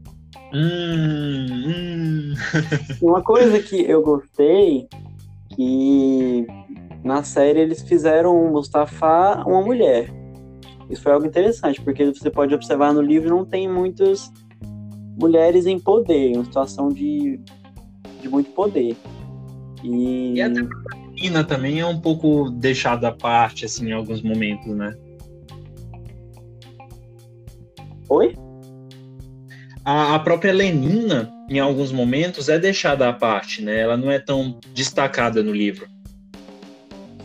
[0.53, 2.33] Hum, hum.
[3.01, 4.87] Uma coisa que eu gostei,
[5.49, 6.45] que
[7.03, 10.09] na série eles fizeram o Mustafa uma mulher.
[10.89, 14.31] Isso foi algo interessante, porque você pode observar no livro não tem muitas
[15.19, 17.39] mulheres em poder, uma situação de,
[18.21, 18.95] de muito poder.
[19.83, 24.21] E, e até a menina também é um pouco deixada à parte, assim, em alguns
[24.21, 24.95] momentos, né?
[28.09, 28.35] Oi?
[29.85, 33.79] A, a própria Lenina, em alguns momentos, é deixada à parte, né?
[33.79, 35.87] Ela não é tão destacada no livro.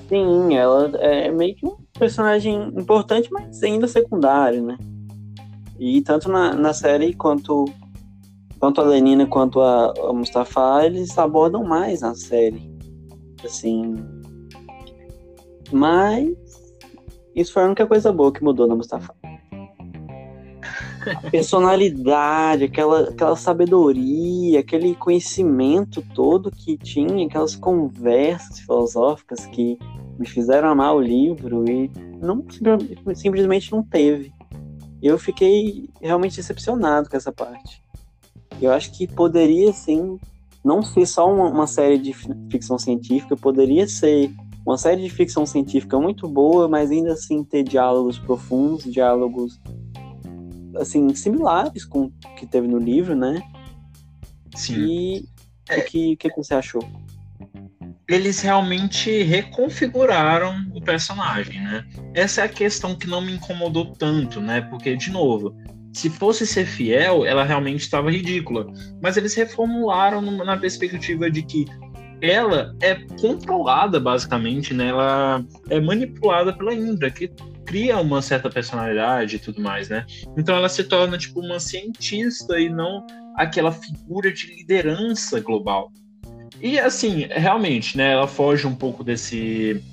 [0.09, 4.77] Sim, ela é meio que um personagem importante, mas ainda secundário, né?
[5.79, 7.67] E tanto na, na série quanto
[8.61, 12.77] tanto a Lenina quanto a, a Mustafa, eles abordam mais na série.
[13.45, 13.95] Assim.
[15.71, 16.29] Mas
[17.37, 19.15] isso foi a única coisa boa que mudou na Mustafa
[21.31, 29.79] personalidade, aquela, aquela sabedoria, aquele conhecimento todo que tinha, aquelas conversas filosóficas que
[30.19, 31.91] me fizeram amar o livro e
[32.21, 32.45] não
[33.15, 34.33] simplesmente não teve.
[35.01, 37.83] Eu fiquei realmente decepcionado com essa parte.
[38.61, 40.19] Eu acho que poderia sim
[40.65, 42.13] não ser só uma, uma série de
[42.51, 44.31] ficção científica, poderia ser
[44.67, 49.59] uma série de ficção científica muito boa, mas ainda assim ter diálogos profundos, diálogos
[50.79, 53.43] assim, similares com o que teve no livro, né?
[54.55, 54.75] Sim.
[54.75, 55.29] E
[55.69, 55.79] é.
[55.79, 56.83] o que, que você achou?
[58.09, 61.87] Eles realmente reconfiguraram o personagem, né?
[62.15, 64.63] Essa é a questão que não me incomodou tanto, né?
[64.63, 65.55] Porque, de novo,
[65.93, 68.67] se fosse ser fiel, ela realmente estava ridícula.
[69.03, 71.67] Mas eles reformularam na perspectiva de que
[72.21, 74.89] ela é controlada, basicamente, né?
[74.89, 77.31] Ela é manipulada pela Indra, que
[77.69, 80.07] cria uma certa personalidade e tudo mais, né?
[80.39, 85.93] Então ela se torna tipo uma cientista e não aquela figura de liderança global.
[86.63, 89.85] E assim, realmente, né, ela foge um pouco desse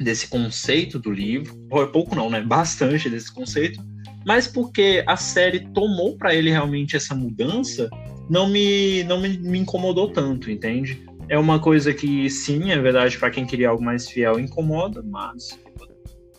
[0.00, 1.54] desse conceito do livro,
[1.92, 3.80] pouco não, né, bastante desse conceito,
[4.26, 7.88] mas porque a série tomou para ele realmente essa mudança,
[8.28, 11.06] não me não me, me incomodou tanto, entende?
[11.28, 15.56] É uma coisa que sim, é verdade, para quem queria algo mais fiel incomoda, mas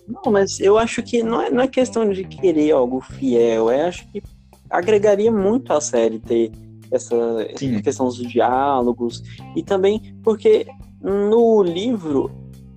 [0.08, 3.88] não, mas eu acho que não é, não é questão de querer algo fiel, eu
[3.88, 4.22] acho que
[4.70, 6.52] agregaria muito à série ter
[6.92, 7.16] essa,
[7.50, 9.24] essa questão dos diálogos
[9.56, 10.66] e também porque
[11.02, 12.32] no livro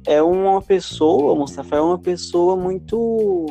[0.06, 3.46] é uma pessoa, Mustafa é uma pessoa muito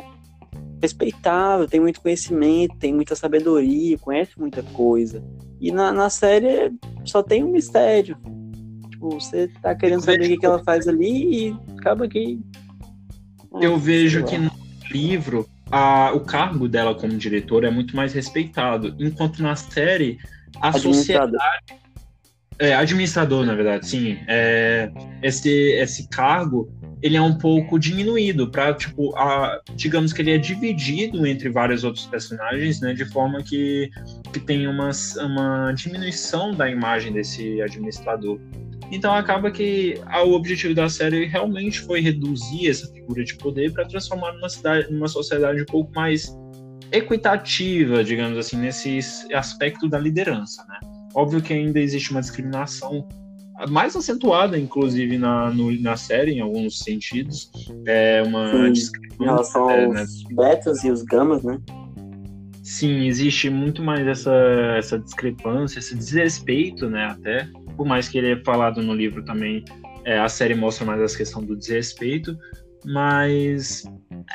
[0.82, 5.24] respeitável, tem muito conhecimento, tem muita sabedoria, conhece muita coisa.
[5.60, 8.18] E na, na série só tem um mistério.
[8.90, 12.40] Tipo, você tá querendo saber o que, que ela faz ali e acaba que
[13.62, 14.52] eu vejo que no
[14.92, 20.18] livro a, o cargo dela como diretora é muito mais respeitado, enquanto na série
[20.62, 21.36] a sociedade
[22.58, 24.18] é, administrador, na verdade, sim.
[24.28, 24.90] É,
[25.22, 26.70] esse, esse cargo
[27.02, 31.84] ele é um pouco diminuído para tipo, a, digamos que ele é dividido entre vários
[31.84, 33.90] outros personagens, né, de forma que,
[34.32, 34.90] que tem uma,
[35.20, 38.40] uma diminuição da imagem desse administrador.
[38.92, 43.86] Então acaba que o objetivo da série realmente foi reduzir essa figura de poder para
[43.86, 46.36] transformar numa, cidade, numa sociedade um pouco mais
[46.92, 49.00] equitativa, digamos assim, nesse
[49.34, 50.80] aspecto da liderança, né?
[51.14, 53.08] Óbvio que ainda existe uma discriminação
[53.70, 57.50] mais acentuada, inclusive, na, no, na série, em alguns sentidos.
[57.88, 59.16] É uma discriminação.
[59.22, 60.06] Em relação aos né?
[60.32, 61.58] betas e os gamas, né?
[62.66, 64.34] Sim, existe muito mais essa,
[64.76, 67.48] essa discrepância, esse desrespeito, né, até,
[67.78, 69.64] por mais que ele é falado no livro também,
[70.04, 72.36] é, a série mostra mais essa questão do desrespeito,
[72.84, 73.84] mas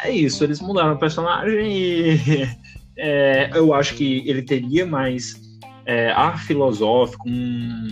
[0.04, 2.18] é isso, eles mudaram o personagem e
[2.96, 5.34] é, eu acho que ele teria mais
[5.84, 7.88] é, ar filosófico, um,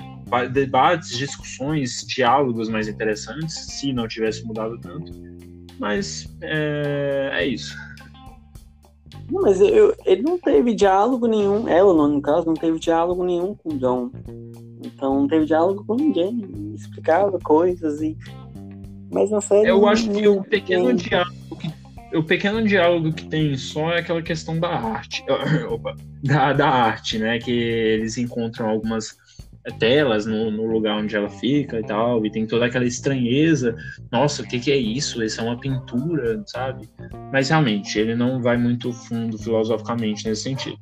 [0.52, 5.12] debates, discussões, diálogos mais interessantes, se não tivesse mudado tanto,
[5.80, 7.76] mas é, é isso.
[9.30, 13.54] Não, mas eu, ele não teve diálogo nenhum, ela no caso, não teve diálogo nenhum
[13.54, 14.10] com o John.
[14.82, 18.16] Então não teve diálogo com ninguém, explicava coisas e.
[19.10, 19.68] Mas na série.
[19.68, 24.22] Eu acho que o pequeno diálogo que, o pequeno diálogo que tem só é aquela
[24.22, 25.24] questão da arte.
[26.20, 27.38] Da, da arte, né?
[27.38, 29.16] Que eles encontram algumas
[29.72, 33.76] telas no, no, lugar onde ela fica e tal, e tem toda aquela estranheza.
[34.10, 35.22] Nossa, o que, que é isso?
[35.22, 36.88] Isso é uma pintura, sabe?
[37.32, 40.78] Mas realmente, ele não vai muito fundo filosoficamente nesse sentido.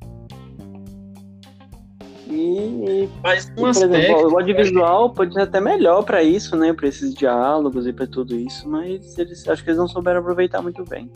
[2.28, 6.72] E, Mas um aspecto, exemplo, o audiovisual pode ser até melhor para isso, né?
[6.72, 10.60] Para esses diálogos e para tudo isso, mas eles acho que eles não souberam aproveitar
[10.60, 11.10] muito bem.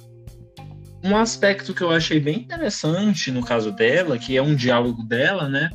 [1.03, 5.49] Um aspecto que eu achei bem interessante no caso dela, que é um diálogo dela,
[5.49, 5.71] né?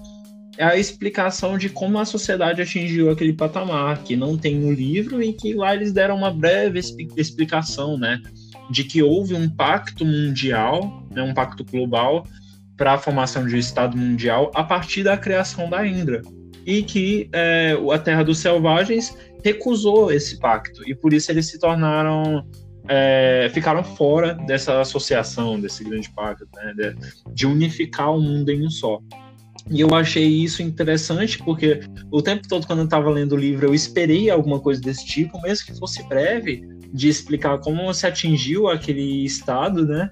[0.58, 5.22] É a explicação de como a sociedade atingiu aquele patamar, que não tem no livro
[5.22, 6.80] e que lá eles deram uma breve
[7.18, 8.22] explicação, né?
[8.70, 12.26] De que houve um pacto mundial, né, um pacto global,
[12.78, 16.22] para a formação de um Estado mundial a partir da criação da Indra.
[16.66, 20.82] E que é, a Terra dos Selvagens recusou esse pacto.
[20.90, 22.48] E por isso eles se tornaram.
[22.88, 28.66] É, ficaram fora dessa associação, desse grande pacto, né, de, de unificar o mundo em
[28.66, 29.02] um só.
[29.70, 33.66] E eu achei isso interessante porque o tempo todo, quando eu estava lendo o livro,
[33.66, 38.68] eu esperei alguma coisa desse tipo, mesmo que fosse breve, de explicar como se atingiu
[38.68, 40.10] aquele estado, né?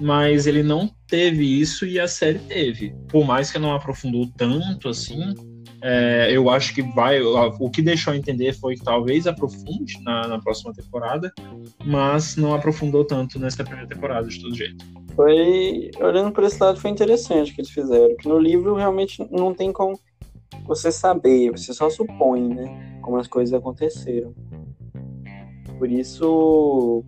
[0.00, 2.94] mas ele não teve isso e a série teve.
[3.08, 5.34] Por mais que não aprofundou tanto assim,
[5.82, 7.20] é, eu acho que vai.
[7.22, 11.32] O que deixou a entender foi que talvez aprofunde na, na, próxima temporada,
[11.84, 14.84] mas não aprofundou tanto nessa primeira temporada, de todo jeito.
[15.16, 15.90] Foi.
[15.98, 18.14] Olhando por esse lado, foi interessante o que eles fizeram.
[18.16, 19.98] Que no livro realmente não tem como
[20.66, 22.98] você saber, você só supõe, né?
[23.02, 24.34] Como as coisas aconteceram.
[25.78, 27.02] Por isso,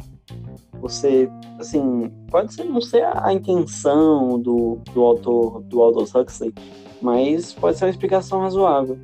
[0.80, 6.54] você, assim, pode ser, não ser a intenção do, do autor, do Aldous Huxley,
[7.00, 8.98] mas pode ser uma explicação razoável.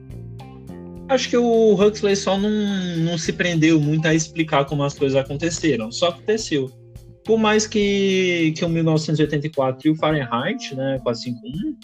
[1.09, 2.51] Acho que o Huxley só não,
[2.99, 6.71] não se prendeu muito a explicar como as coisas aconteceram, só aconteceu.
[7.25, 11.77] Por mais que, que o 1984 e o Fahrenheit, né, 451,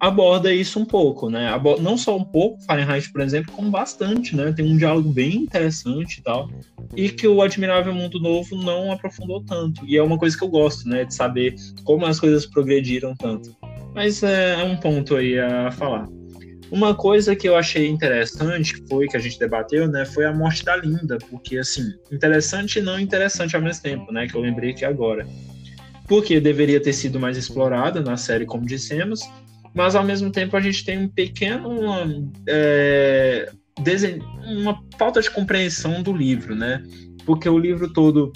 [0.00, 1.50] aborda isso um pouco, né?
[1.80, 4.50] Não só um pouco, Fahrenheit, por exemplo, como bastante, né?
[4.50, 6.50] Tem um diálogo bem interessante e tal,
[6.96, 9.84] e que o Admirável Mundo Novo não aprofundou tanto.
[9.86, 11.04] E é uma coisa que eu gosto, né?
[11.04, 13.54] De saber como as coisas progrediram tanto.
[13.94, 16.08] Mas é, é um ponto aí a falar.
[16.70, 20.64] Uma coisa que eu achei interessante foi que a gente debateu, né, foi a morte
[20.64, 24.72] da Linda, porque assim, interessante e não interessante ao mesmo tempo, né, que eu lembrei
[24.72, 25.26] que agora.
[26.06, 29.20] Porque deveria ter sido mais explorada na série, como dissemos,
[29.74, 33.50] mas ao mesmo tempo a gente tem um pequeno é,
[34.46, 36.82] uma falta de compreensão do livro, né?
[37.24, 38.32] Porque o livro todo,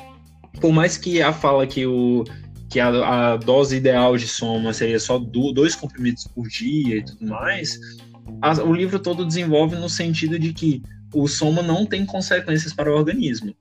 [0.61, 2.25] por mais que a fala que o
[2.71, 2.89] que a,
[3.35, 7.79] a dose ideal de soma seria só do, dois comprimidos por dia e tudo mais,
[8.41, 10.83] a, o livro todo desenvolve no sentido de que
[11.13, 13.55] o soma não tem consequências para o organismo.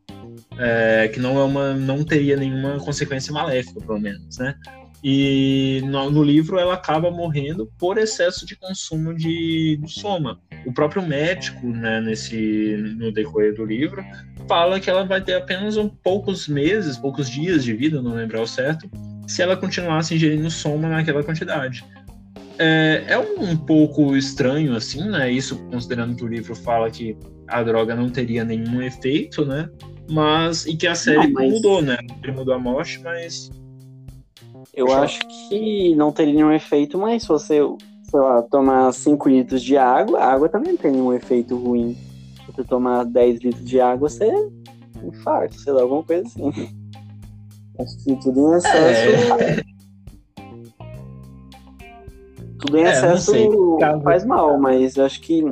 [0.57, 4.55] É, que não é uma não teria nenhuma consequência maléfica, pelo menos, né?
[5.03, 10.39] E no, no, livro ela acaba morrendo por excesso de consumo de, de soma.
[10.65, 14.01] O próprio médico, né, nesse, no decorrer do livro,
[14.47, 18.39] fala que ela vai ter apenas um poucos meses, poucos dias de vida, não lembro
[18.39, 18.89] ao certo,
[19.27, 21.83] se ela continuasse ingerindo soma naquela quantidade.
[22.65, 25.29] É, é um, um pouco estranho, assim, né?
[25.29, 29.69] Isso considerando que o livro fala que a droga não teria nenhum efeito, né?
[30.09, 31.51] Mas, e que a série não, mas...
[31.51, 31.97] mudou, né?
[32.23, 33.51] Ele mudou a morte, mas
[34.73, 37.59] eu acho que não teria nenhum efeito, mas se você,
[38.03, 41.97] sei lá, tomar 5 litros de água, a água também não tem nenhum efeito ruim.
[42.37, 44.31] Se você tomar 10 litros de água, você
[45.03, 46.49] infarta, sei lá, alguma coisa assim.
[47.77, 49.33] Acho que tudo em excesso.
[49.41, 49.72] É...
[52.65, 53.33] Tudo em é, excesso
[54.03, 55.43] faz mal, mas acho que,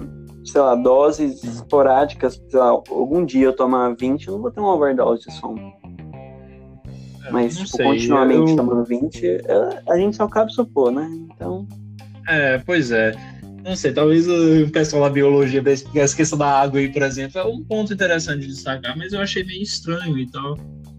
[0.46, 4.62] sei lá, doses esporádicas, sei lá, algum dia eu tomar 20, eu não vou ter
[4.62, 5.56] uma overdose de som.
[7.30, 8.56] Mas, tipo, sei, continuamente eu...
[8.56, 9.42] tomando 20,
[9.90, 11.10] a gente só cabe supor, né?
[11.36, 11.68] Então.
[12.30, 13.14] É, pois é.
[13.62, 17.44] Não sei, talvez o pessoal da biologia essa questão da água aí, por exemplo, é
[17.44, 20.58] um ponto interessante de destacar, mas eu achei meio estranho e tal.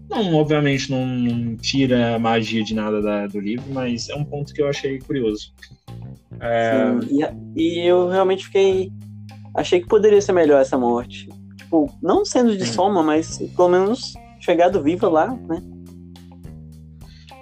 [0.09, 4.23] Não, obviamente, não, não tira a magia de nada da, do livro, mas é um
[4.23, 5.51] ponto que eu achei curioso.
[6.43, 6.99] É...
[7.01, 7.23] Sim,
[7.55, 8.91] e, e eu realmente fiquei.
[9.55, 11.29] Achei que poderia ser melhor essa morte.
[11.55, 15.61] Tipo, não sendo de soma, mas pelo menos chegado viva lá, né?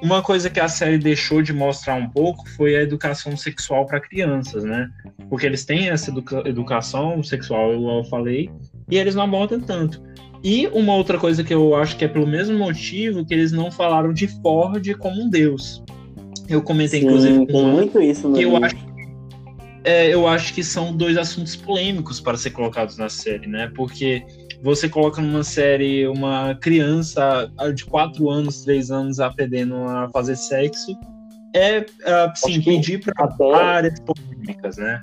[0.02, 3.99] Uma coisa que a série deixou de mostrar um pouco foi a educação sexual para
[3.99, 4.89] crianças, né?
[5.30, 8.49] Porque eles têm essa educa educação sexual, eu falei,
[8.89, 10.02] e eles não abordam tanto.
[10.43, 13.72] E uma outra coisa que eu acho que é pelo mesmo motivo que eles não
[13.72, 15.84] falaram de Ford como um deus.
[16.49, 18.76] Eu comentei, Sim, inclusive, com muito isso que eu acho,
[19.84, 23.71] é, eu acho que são dois assuntos polêmicos para ser colocados na série, né?
[23.75, 24.23] Porque
[24.61, 30.95] você coloca numa série uma criança de 4 anos, 3 anos aprendendo a fazer sexo,
[31.53, 35.01] é uh, sim, pedir para várias polêmicas, né?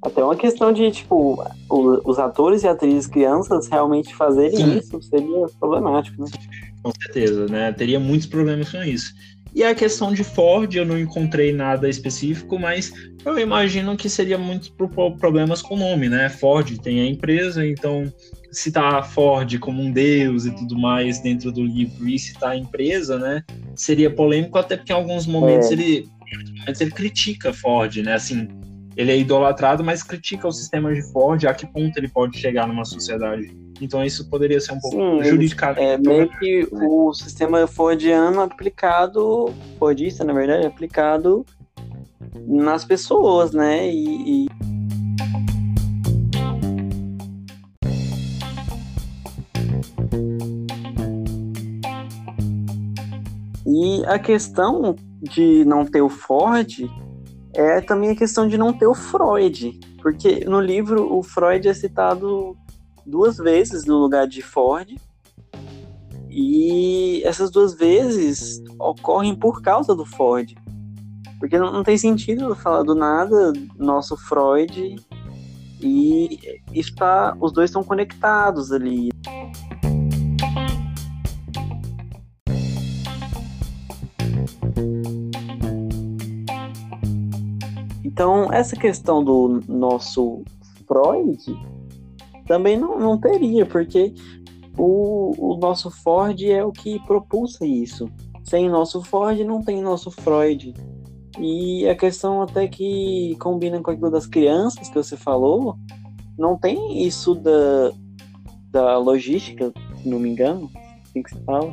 [0.00, 4.78] Até uma questão de, tipo, os atores e atrizes crianças realmente fazerem sim.
[4.78, 6.30] isso seria problemático, né?
[6.82, 7.72] Com certeza, né?
[7.72, 9.12] Teria muitos problemas com isso.
[9.58, 12.92] E a questão de Ford, eu não encontrei nada específico, mas
[13.24, 16.28] eu imagino que seria muito por problemas com o nome, né?
[16.28, 18.04] Ford tem a empresa, então
[18.52, 22.56] citar a Ford como um deus e tudo mais dentro do livro e citar a
[22.56, 23.42] empresa, né?
[23.74, 25.72] Seria polêmico, até porque em alguns momentos é.
[25.72, 26.08] ele,
[26.68, 28.14] ele critica Ford, né?
[28.14, 28.46] Assim,
[28.98, 32.66] ele é idolatrado, mas critica o sistema de Ford, a que ponto ele pode chegar
[32.66, 33.56] numa sociedade.
[33.80, 35.80] Então isso poderia ser um pouco Sim, juridicamente.
[35.80, 41.46] É meio que o sistema fordiano aplicado, fordista, na verdade, aplicado
[42.44, 43.88] nas pessoas, né?
[43.88, 44.48] E, e...
[53.64, 56.90] E a questão de não ter o Ford
[57.58, 61.74] é também a questão de não ter o Freud, porque no livro o Freud é
[61.74, 62.56] citado
[63.04, 64.94] duas vezes no lugar de Ford,
[66.30, 70.54] e essas duas vezes ocorrem por causa do Ford.
[71.40, 74.96] Porque não, não tem sentido falar do nada nosso Freud
[75.80, 76.38] e
[76.72, 79.08] está, os dois estão conectados ali.
[88.18, 90.42] Então, essa questão do nosso
[90.88, 91.38] Freud
[92.48, 94.12] também não, não teria, porque
[94.76, 98.10] o, o nosso Ford é o que propulsa isso.
[98.42, 100.74] Sem nosso Ford não tem nosso Freud.
[101.38, 105.76] E a questão até que combina com aquilo das crianças que você falou,
[106.36, 107.92] não tem isso da,
[108.72, 110.68] da logística, se não me engano,
[111.04, 111.72] assim que se fala,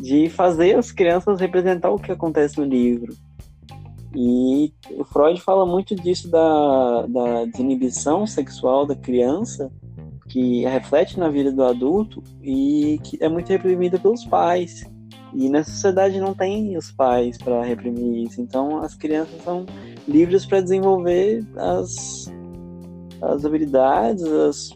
[0.00, 3.14] de fazer as crianças representar o que acontece no livro.
[4.14, 9.70] E o Freud fala muito disso da, da desinibição sexual da criança,
[10.28, 14.84] que reflete na vida do adulto e que é muito reprimida pelos pais.
[15.34, 18.40] E na sociedade não tem os pais para reprimir isso.
[18.40, 19.66] Então as crianças são
[20.06, 22.32] livres para desenvolver as,
[23.20, 24.70] as habilidades, as,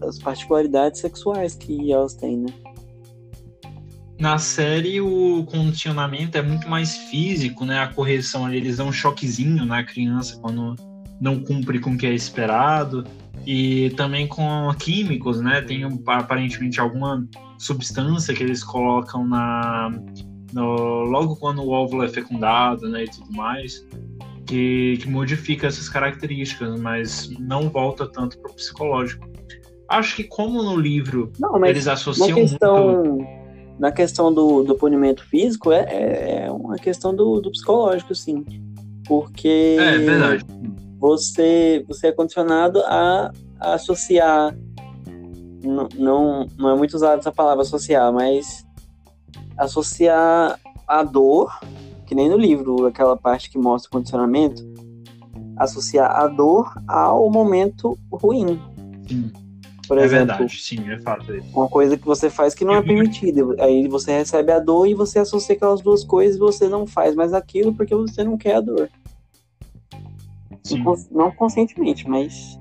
[0.00, 2.67] as particularidades sexuais que elas têm, né?
[4.18, 7.80] Na série o condicionamento é muito mais físico, né?
[7.80, 10.74] A correção ali, eles dão um choquezinho na criança quando
[11.20, 13.04] não cumpre com o que é esperado.
[13.46, 15.62] E também com químicos, né?
[15.62, 17.26] Tem aparentemente alguma
[17.58, 19.90] substância que eles colocam na
[20.52, 23.86] no, logo quando o óvulo é fecundado, né, e tudo mais,
[24.46, 29.28] que, que modifica essas características, mas não volta tanto para o psicológico.
[29.88, 33.37] Acho que como no livro não, eles associam questão, muito...
[33.78, 38.44] Na questão do, do punimento físico, é, é, é uma questão do, do psicológico, sim.
[39.06, 40.44] Porque é, verdade.
[40.98, 44.56] Você, você é condicionado a, a associar
[45.62, 48.66] não, não, não é muito usada essa palavra associar, mas
[49.56, 51.58] associar a dor,
[52.06, 54.62] que nem no livro, aquela parte que mostra o condicionamento,
[55.56, 58.60] associar a dor ao momento ruim.
[59.08, 59.32] Sim.
[59.88, 61.32] Por é exemplo, verdade, sim, é fato.
[61.54, 63.40] Uma coisa que você faz que não é permitida.
[63.58, 67.14] Aí você recebe a dor e você associa aquelas duas coisas e você não faz
[67.14, 68.90] mais aquilo porque você não quer a dor.
[70.62, 70.84] Sim.
[71.10, 72.58] Não conscientemente, mas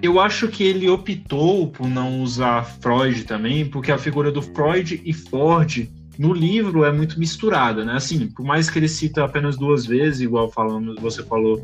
[0.00, 5.02] Eu acho que ele optou por não usar Freud também, porque a figura do Freud
[5.04, 5.88] e Ford
[6.18, 7.94] no livro é muito misturada, né?
[7.94, 11.62] Assim, por mais que ele cita apenas duas vezes, igual falamos, você falou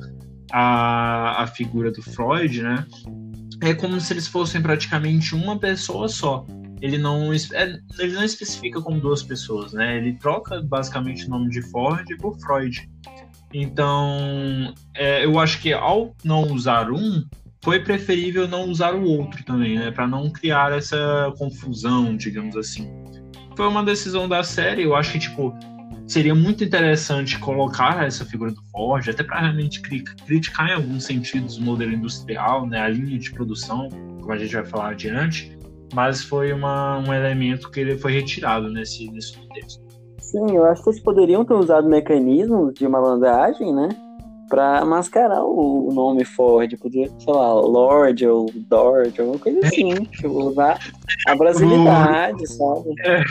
[0.53, 2.87] a, a figura do Freud, né?
[3.61, 6.47] É como se eles fossem praticamente uma pessoa só.
[6.81, 9.97] Ele não, é, ele não especifica como duas pessoas, né?
[9.97, 12.89] Ele troca basicamente o nome de Ford por Freud.
[13.53, 17.25] Então, é, eu acho que ao não usar um,
[17.65, 19.91] foi preferível não usar o outro também, né?
[19.91, 23.04] Para não criar essa confusão, digamos assim.
[23.57, 25.55] Foi uma decisão da série, eu acho que, tipo,
[26.07, 31.57] seria muito interessante colocar essa figura do Ford, até para realmente criticar em alguns sentidos
[31.59, 32.81] o modelo industrial, né?
[32.81, 33.89] A linha de produção,
[34.21, 35.57] como a gente vai falar adiante,
[35.95, 39.83] mas foi uma, um elemento que ele foi retirado nesse, nesse contexto.
[40.19, 43.89] Sim, eu acho que eles poderiam ter usado mecanismos de malandragem, né?
[44.49, 46.77] Pra mascarar o, nome Ford.
[46.79, 49.95] Podia, sei lá, Lord ou Dord, alguma coisa assim.
[50.05, 50.79] tipo, usar
[51.27, 52.95] a brasilidade, sabe?
[53.05, 53.23] É.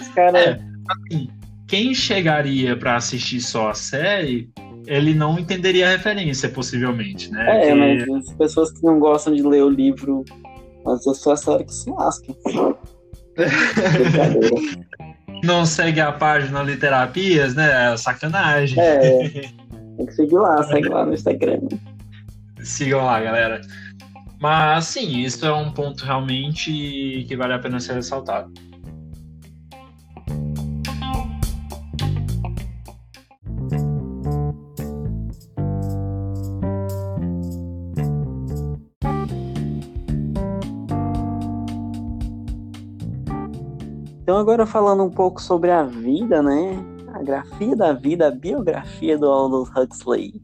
[0.00, 0.46] Os caras.
[0.46, 0.60] É,
[0.90, 1.28] assim,
[1.66, 4.50] quem chegaria para assistir só a série,
[4.86, 7.68] ele não entenderia a referência, possivelmente, né?
[7.68, 7.74] É, que...
[7.74, 10.24] mas as pessoas que não gostam de ler o livro,
[10.84, 12.36] mas a sua série que se lasquem.
[15.42, 17.96] não segue a página Literapias, né?
[17.96, 18.78] Sacanagem.
[18.80, 19.50] É.
[19.96, 21.60] Tem que seguir lá, segue lá no Instagram.
[22.62, 23.60] Sigam lá, galera.
[24.40, 28.52] Mas sim, isso é um ponto realmente que vale a pena ser ressaltado.
[44.22, 46.93] Então agora falando um pouco sobre a vida, né?
[47.24, 50.40] A grafia da vida, a biografia do Aldous Huxley.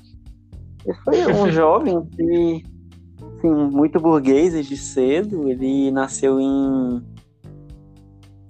[0.84, 2.64] Ele foi um jovem que,
[3.36, 5.48] assim, muito burguês desde cedo.
[5.48, 7.02] Ele nasceu em.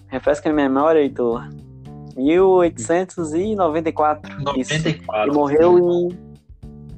[0.07, 1.49] Refresca a minha memória, Heitor.
[2.17, 4.43] 1894.
[4.43, 5.31] 94.
[5.31, 6.09] E morreu em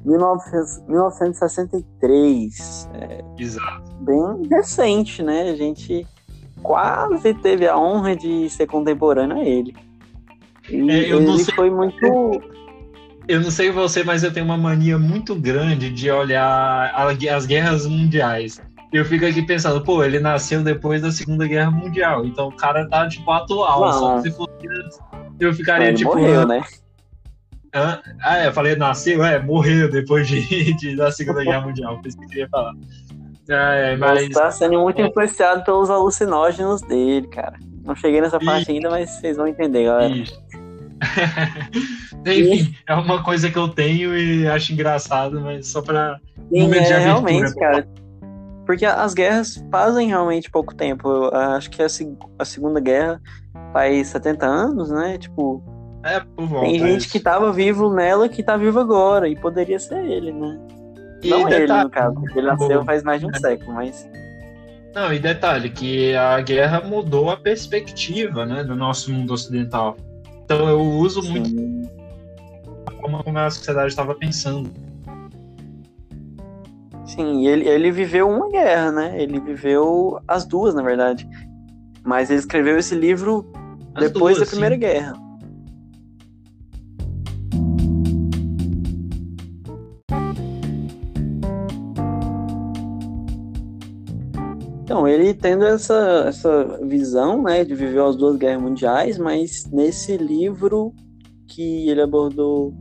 [0.05, 2.89] 1963.
[2.93, 3.91] É, Exato.
[4.01, 5.49] Bem recente, né?
[5.49, 6.05] A gente
[6.61, 9.75] quase teve a honra de ser contemporâneo a ele.
[10.69, 12.41] E é, eu não sei, foi muito.
[13.27, 16.93] Eu não sei você, mas eu tenho uma mania muito grande de olhar
[17.31, 18.61] as guerras mundiais.
[18.91, 22.87] Eu fico aqui pensando, pô, ele nasceu depois da Segunda Guerra Mundial, então o cara
[22.87, 23.81] tá, tipo, atual.
[23.81, 23.93] Não.
[23.93, 24.51] Só que se fosse.
[25.39, 26.15] Eu ficaria, ele tipo.
[26.15, 26.61] Morreu, né?
[27.73, 27.99] Ah,
[28.37, 32.17] é, eu falei, nasceu, é, morreu depois de, de da Segunda Guerra Mundial, por isso
[32.17, 32.73] que eu queria falar.
[33.49, 34.29] É, mas...
[34.29, 37.57] Tá sendo muito influenciado pelos alucinógenos dele, cara.
[37.83, 40.15] Não cheguei nessa parte ainda, mas vocês vão entender, galera.
[40.15, 40.42] Isso.
[42.25, 46.97] Enfim, é uma coisa que eu tenho e acho engraçado, mas só pra Sim, é,
[46.99, 47.87] realmente, cara.
[48.65, 51.07] Porque as guerras fazem realmente pouco tempo.
[51.07, 51.87] Eu acho que a,
[52.39, 53.21] a Segunda Guerra
[53.73, 55.17] faz 70 anos, né?
[55.17, 55.61] Tipo.
[56.03, 59.79] É, por volta, tem gente que tava vivo nela que tá vivo agora, e poderia
[59.79, 60.59] ser ele, né?
[61.21, 64.09] E Não detalhe, ele, no caso, porque ele nasceu faz mais de um século, mas.
[64.93, 69.95] Não, e detalhe, que a guerra mudou a perspectiva né, do nosso mundo ocidental.
[70.43, 71.31] Então eu uso Sim.
[71.31, 71.93] muito
[73.01, 74.69] como a sociedade estava pensando.
[77.05, 79.21] Sim, ele, ele viveu uma guerra, né?
[79.21, 81.27] Ele viveu as duas, na verdade.
[82.03, 83.51] Mas ele escreveu esse livro
[83.93, 84.81] as depois duas, da Primeira sim.
[84.81, 85.22] Guerra.
[94.93, 100.15] Então, ele tendo essa, essa visão, né, de viver as duas guerras mundiais, mas nesse
[100.17, 100.93] livro
[101.47, 102.71] que ele abordou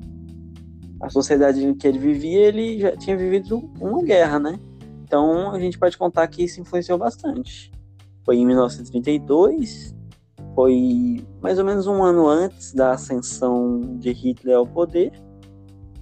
[1.01, 4.61] a sociedade em que ele vivia, ele já tinha vivido uma guerra, né?
[5.03, 7.73] Então, a gente pode contar que isso influenciou bastante.
[8.27, 9.95] Foi em 1932,
[10.55, 15.13] foi mais ou menos um ano antes da ascensão de Hitler ao poder,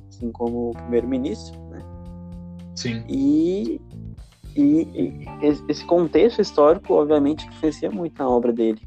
[0.09, 1.79] assim como primeiro-ministro, né?
[2.75, 3.05] Sim.
[3.09, 3.81] E
[4.57, 5.27] e, e,
[5.69, 8.81] esse contexto histórico, obviamente, influencia muito na obra dele.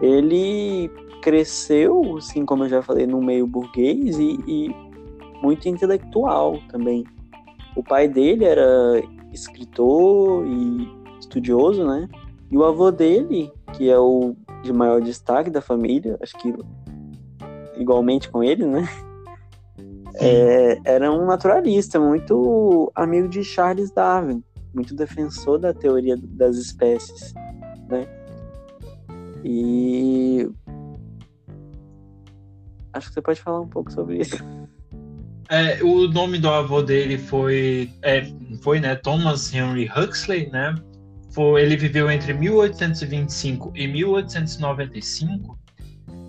[0.00, 0.90] Ele
[1.22, 4.74] cresceu, assim como eu já falei, no meio burguês e, e
[5.42, 7.04] muito intelectual também.
[7.76, 10.88] O pai dele era escritor e
[11.20, 12.08] estudioso, né?
[12.50, 16.52] E o avô dele, que é o de maior destaque da família, acho que
[17.76, 18.88] igualmente com ele, né?
[20.14, 24.42] É, era um naturalista, muito amigo de Charles Darwin
[24.74, 27.34] muito defensor da teoria das espécies,
[27.88, 28.06] né?
[29.44, 30.48] E
[32.92, 34.36] acho que você pode falar um pouco sobre isso.
[35.48, 38.24] É, o nome do avô dele foi, é,
[38.62, 40.74] foi né, Thomas Henry Huxley, né?
[41.32, 45.58] Foi, ele viveu entre 1825 e 1895.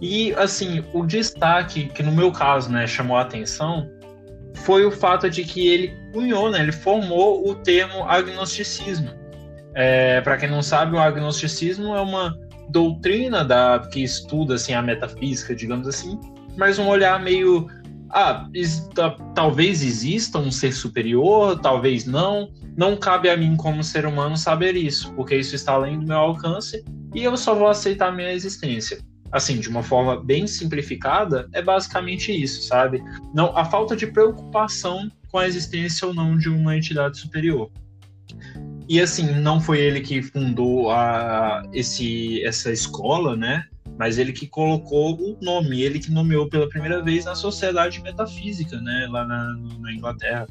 [0.02, 3.88] E assim, o destaque que no meu caso, né, chamou a atenção
[4.62, 9.09] foi o fato de que ele cunhou, né, ele formou o termo agnosticismo.
[9.74, 12.38] É, Para quem não sabe, o agnosticismo é uma
[12.70, 16.20] doutrina da que estuda assim a metafísica, digamos assim,
[16.57, 17.68] mas um olhar meio
[18.14, 18.45] ah,
[19.34, 22.51] talvez exista um ser superior, talvez não.
[22.76, 26.18] Não cabe a mim como ser humano saber isso, porque isso está além do meu
[26.18, 26.84] alcance
[27.14, 28.99] e eu só vou aceitar a minha existência
[29.32, 33.02] assim, de uma forma bem simplificada, é basicamente isso, sabe?
[33.34, 37.72] Não, a falta de preocupação com a existência ou não de uma entidade superior.
[38.88, 43.64] E assim, não foi ele que fundou a, esse, essa escola, né?
[43.98, 48.82] Mas ele que colocou o nome, ele que nomeou pela primeira vez na Sociedade Metafísica,
[48.82, 49.08] né?
[49.10, 50.48] Lá na, na Inglaterra.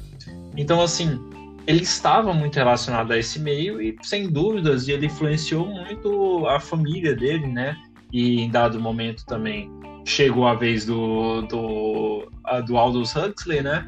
[0.57, 1.19] Então, assim,
[1.67, 7.15] ele estava muito relacionado a esse meio e, sem dúvidas, ele influenciou muito a família
[7.15, 7.77] dele, né?
[8.11, 9.69] E em dado momento também
[10.05, 12.27] chegou a vez do, do,
[12.65, 13.85] do Aldous Huxley, né?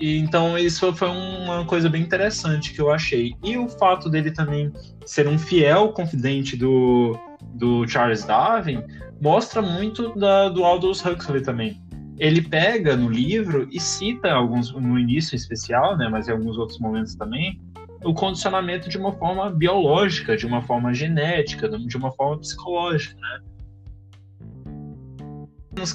[0.00, 3.34] E, então isso foi uma coisa bem interessante que eu achei.
[3.42, 4.72] E o fato dele também
[5.04, 7.18] ser um fiel confidente do,
[7.54, 8.82] do Charles Darwin
[9.20, 11.80] mostra muito da, do Aldous Huxley também.
[12.18, 16.78] Ele pega no livro e cita alguns no início especial, né, mas em alguns outros
[16.78, 17.60] momentos também,
[18.04, 23.40] o condicionamento de uma forma biológica, de uma forma genética, de uma forma psicológica, né?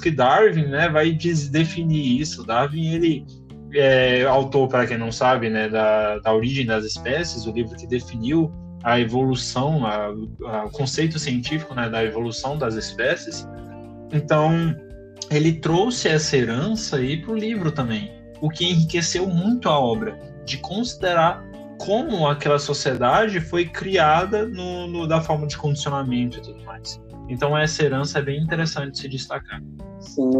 [0.00, 2.44] Que Darwin, né, vai definir isso.
[2.44, 3.26] Darwin, ele
[3.74, 7.86] é autor, para quem não sabe, né, da, da origem das espécies, o livro que
[7.86, 8.52] definiu
[8.84, 13.46] a evolução, a, a, o conceito científico né, da evolução das espécies.
[14.12, 14.74] Então,
[15.30, 18.10] ele trouxe essa herança aí para o livro também,
[18.40, 21.44] o que enriqueceu muito a obra, de considerar
[21.84, 27.00] como aquela sociedade foi criada no, no, da forma de condicionamento e tudo mais.
[27.28, 29.60] Então essa herança é bem interessante se destacar.
[29.98, 30.30] Sim,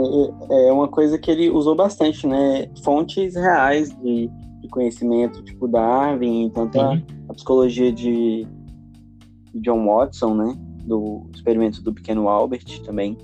[0.50, 2.68] é uma coisa que ele usou bastante, né?
[2.84, 4.30] Fontes reais de,
[4.60, 6.94] de conhecimento, tipo Darwin, tanto a,
[7.28, 8.46] a, psicologia de,
[9.52, 10.56] de John Watson, né?
[10.84, 13.18] Do experimento do pequeno Albert também.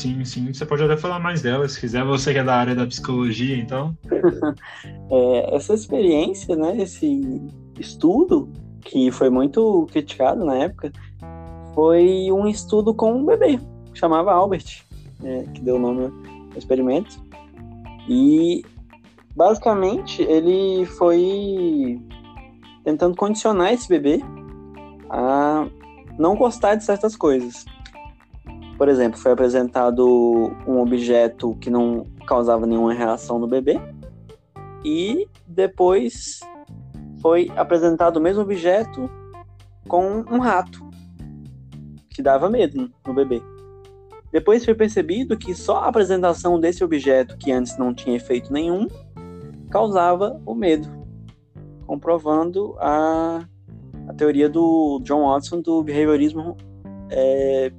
[0.00, 0.50] Sim, sim.
[0.50, 2.02] Você pode até falar mais dela, se quiser.
[2.04, 3.94] Você que é da área da psicologia, então.
[5.12, 6.74] é, essa experiência, né?
[6.80, 7.20] Esse
[7.78, 10.90] estudo que foi muito criticado na época,
[11.74, 13.60] foi um estudo com um bebê,
[13.92, 14.86] chamava Albert,
[15.22, 16.04] é, que deu o nome
[16.50, 17.22] ao experimento.
[18.08, 18.64] E
[19.36, 22.00] basicamente ele foi
[22.84, 24.20] tentando condicionar esse bebê
[25.10, 25.66] a
[26.18, 27.66] não gostar de certas coisas.
[28.80, 30.06] Por exemplo, foi apresentado
[30.66, 33.78] um objeto que não causava nenhuma reação no bebê
[34.82, 36.40] e depois
[37.20, 39.10] foi apresentado o mesmo objeto
[39.86, 40.80] com um rato,
[42.08, 43.42] que dava medo no bebê.
[44.32, 48.88] Depois foi percebido que só a apresentação desse objeto, que antes não tinha efeito nenhum,
[49.70, 50.88] causava o medo,
[51.86, 53.46] comprovando a,
[54.08, 56.56] a teoria do John Watson do behaviorismo
[57.10, 57.70] é,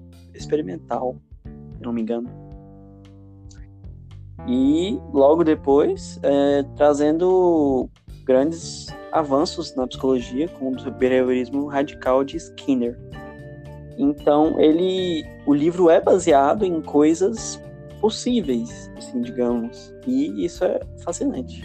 [0.41, 1.15] experimental,
[1.77, 2.29] se não me engano.
[4.47, 7.89] E logo depois, é, trazendo
[8.23, 12.97] grandes avanços na psicologia, como o behaviorismo radical de Skinner.
[13.97, 17.61] Então, ele, o livro é baseado em coisas
[17.99, 21.61] possíveis, assim, digamos, e isso é fascinante.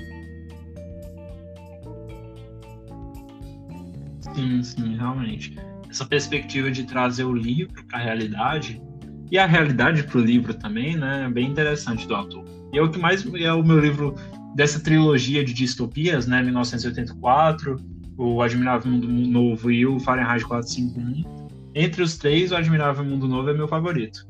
[4.34, 5.56] Sim, sim, realmente.
[5.90, 8.82] Essa perspectiva de trazer o livro para a realidade
[9.30, 12.44] e a realidade para o livro também, né, é bem interessante do autor.
[12.72, 14.14] E é o que mais é o meu livro
[14.54, 17.76] dessa trilogia de distopias, né, 1984,
[18.16, 21.46] o Admirável Mundo Novo e o Fahrenheit 451.
[21.74, 24.26] Entre os três, o Admirável Mundo Novo é meu favorito.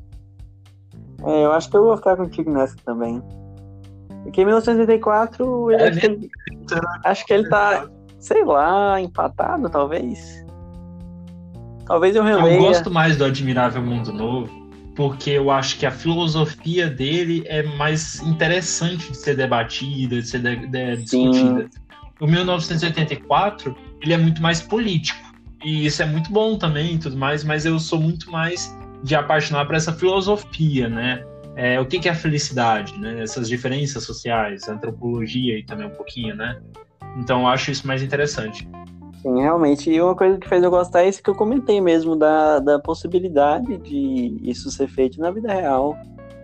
[1.23, 3.21] É, eu acho que eu vou ficar contigo nessa também.
[4.23, 6.29] Porque em 1984, é, acho, que ele,
[7.05, 7.89] acho que ele tá,
[8.19, 10.45] sei lá, empatado, talvez.
[11.87, 12.55] Talvez eu releia.
[12.55, 17.63] Eu gosto mais do Admirável Mundo Novo, porque eu acho que a filosofia dele é
[17.63, 21.69] mais interessante de ser debatida, de ser de, de, discutida.
[22.19, 25.25] O 1984, ele é muito mais político.
[25.63, 29.15] E isso é muito bom também e tudo mais, mas eu sou muito mais de
[29.15, 31.23] apaixonar por essa filosofia, né?
[31.55, 33.21] É, o que, que é a felicidade, né?
[33.21, 36.59] Essas diferenças sociais, antropologia e também um pouquinho, né?
[37.17, 38.67] Então eu acho isso mais interessante.
[39.21, 39.89] Sim, realmente.
[39.89, 42.79] E uma coisa que fez eu gostar é isso que eu comentei mesmo, da, da
[42.79, 45.97] possibilidade de isso ser feito na vida real.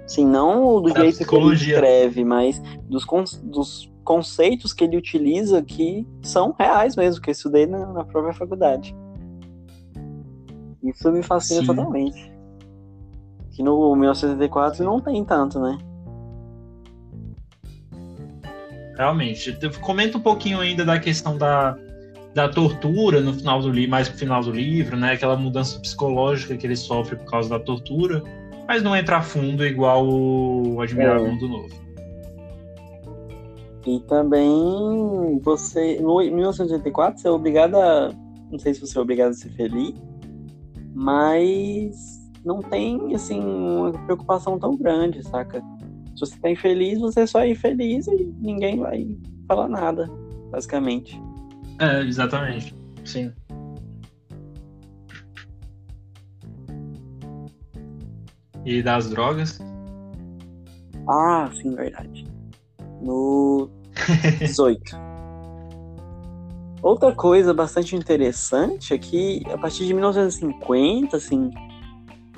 [0.08, 3.06] Sim, não do da jeito que ele escreve, mas dos,
[3.44, 8.34] dos conceitos que ele utiliza que são reais mesmo, que eu estudei na, na própria
[8.34, 8.94] faculdade.
[10.84, 11.68] Isso me fascina Sim.
[11.68, 12.34] totalmente.
[13.52, 15.78] Que no 1984 não tem tanto, né?
[18.98, 19.58] Realmente.
[19.80, 21.78] Comenta um pouquinho ainda da questão da,
[22.34, 25.14] da tortura no final do livro, mais pro final do livro, né?
[25.14, 28.24] Aquela mudança psicológica que ele sofre por causa da tortura,
[28.68, 31.30] mas não entra a fundo igual o Admirável é.
[31.30, 31.84] Mundo Novo.
[33.86, 38.12] E também você, no 1984, você é obrigado a.
[38.50, 39.94] Não sei se você é obrigado a ser feliz,
[40.94, 45.62] mas não tem, assim, uma preocupação tão grande, saca?
[46.16, 49.18] Se você tá infeliz, você é só infeliz e ninguém vai
[49.48, 50.10] falar nada,
[50.52, 51.20] basicamente.
[51.84, 52.74] É, exatamente.
[53.04, 53.34] Sim.
[58.66, 59.60] E das drogas?
[61.10, 62.26] Ah, sim, verdade.
[63.02, 63.70] No
[64.40, 64.98] 18.
[66.82, 71.52] Outra coisa bastante interessante é que a partir de 1950, assim,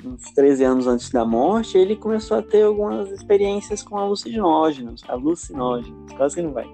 [0.04, 6.12] uns 13 anos antes da morte, ele começou a ter algumas experiências com alucinógenos, alucinógenos,
[6.14, 6.68] quase que não vai.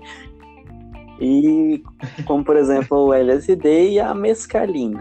[1.24, 1.80] E
[2.26, 5.00] como por exemplo o LSD e a mescalina.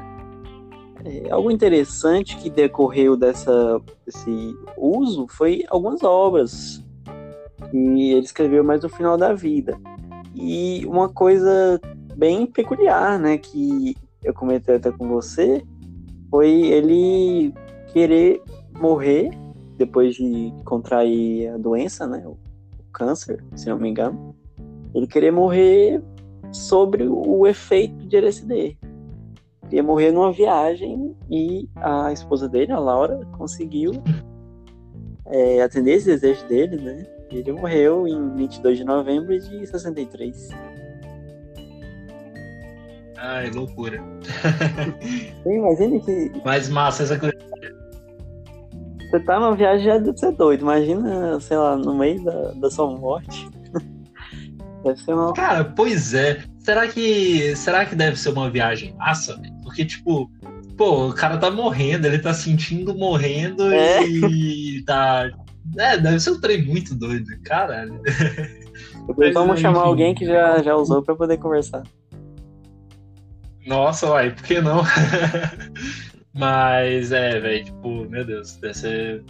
[1.03, 6.85] É, algo interessante que decorreu dessa, desse uso foi algumas obras
[7.71, 9.79] que ele escreveu mais no final da vida.
[10.35, 11.81] E uma coisa
[12.15, 15.63] bem peculiar, né, que eu comentei até com você,
[16.29, 17.51] foi ele
[17.93, 18.41] querer
[18.79, 19.31] morrer
[19.75, 22.37] depois de contrair a doença, né, o
[22.93, 24.35] câncer, se não me engano.
[24.93, 26.01] Ele querer morrer
[26.51, 28.77] sobre o efeito de LSD.
[29.71, 33.91] Ia morrer numa viagem e a esposa dele, a Laura, conseguiu
[35.27, 37.05] é, atender esse desejo dele, né?
[37.31, 40.49] Ele morreu em 22 de novembro de 63.
[43.17, 44.03] Ai, loucura.
[45.43, 46.31] Sim, imagine que.
[46.43, 47.37] Mais massa essa coisa.
[49.09, 50.61] Você tá numa viagem já deve ser doido.
[50.61, 53.49] Imagina, sei lá, no meio da, da sua morte.
[54.83, 55.33] Deve ser uma.
[55.33, 56.43] Cara, pois é.
[56.59, 57.55] Será que.
[57.55, 60.29] Será que deve ser uma viagem massa, Porque, tipo,
[60.77, 64.03] pô, o cara tá morrendo, ele tá sentindo morrendo é?
[64.03, 65.29] e tá.
[65.77, 68.01] É, deve ser um trem muito doido, caralho.
[69.07, 69.61] Depois vamos enfim.
[69.61, 71.83] chamar alguém que já, já usou pra poder conversar.
[73.65, 74.81] Nossa, uai, por que não?
[76.33, 79.21] Mas é, velho, tipo, meu Deus, essa é,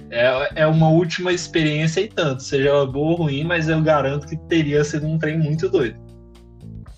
[0.55, 4.83] é uma última experiência e tanto, seja boa ou ruim, mas eu garanto que teria
[4.83, 5.99] sido um trem muito doido.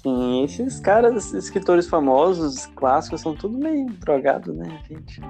[0.02, 5.22] Sim, esses caras, escritores famosos, clássicos, são tudo meio drogados, né, gente?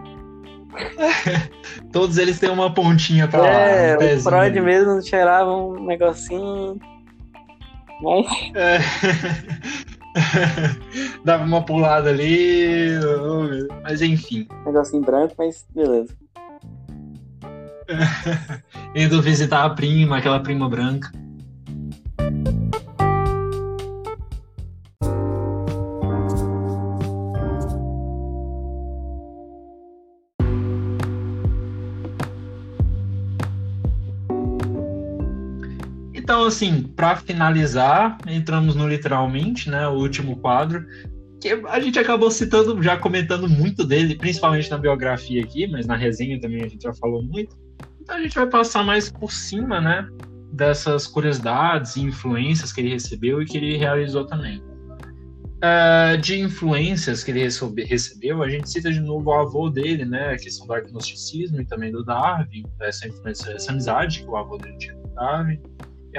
[1.93, 4.03] Todos eles têm uma pontinha pra é, lá.
[4.03, 6.79] É, o Freud mesmo cheirava um negocinho.
[8.01, 8.25] Mas...
[8.55, 8.79] É.
[11.23, 12.91] Dava uma pulada ali,
[13.83, 14.47] mas enfim.
[14.65, 16.15] Negocinho branco, mas beleza.
[18.95, 21.11] Indo visitar a prima, aquela prima branca.
[36.53, 39.87] Assim, para finalizar, entramos no literalmente, né?
[39.87, 40.85] O último quadro.
[41.41, 45.95] Que a gente acabou citando, já comentando muito dele, principalmente na biografia aqui, mas na
[45.95, 47.57] resenha também a gente já falou muito.
[47.99, 50.07] Então a gente vai passar mais por cima, né?
[50.53, 54.61] Dessas curiosidades e influências que ele recebeu e que ele realizou também.
[55.63, 57.47] Uh, de influências que ele
[57.85, 60.33] recebeu, a gente cita de novo o avô dele, né?
[60.33, 64.57] A questão do agnosticismo e também do Darwin, essa influência, essa amizade que o avô
[64.57, 65.59] dele tinha com Darwin,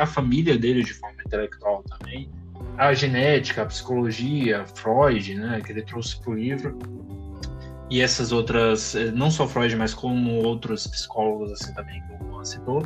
[0.00, 2.30] a família dele de forma intelectual também,
[2.76, 5.60] a genética, a psicologia, Freud, né?
[5.64, 6.78] Que ele trouxe para o livro,
[7.90, 12.30] e essas outras, eh, não só Freud, mas como outros psicólogos assim também que o
[12.30, 12.82] Juan citou.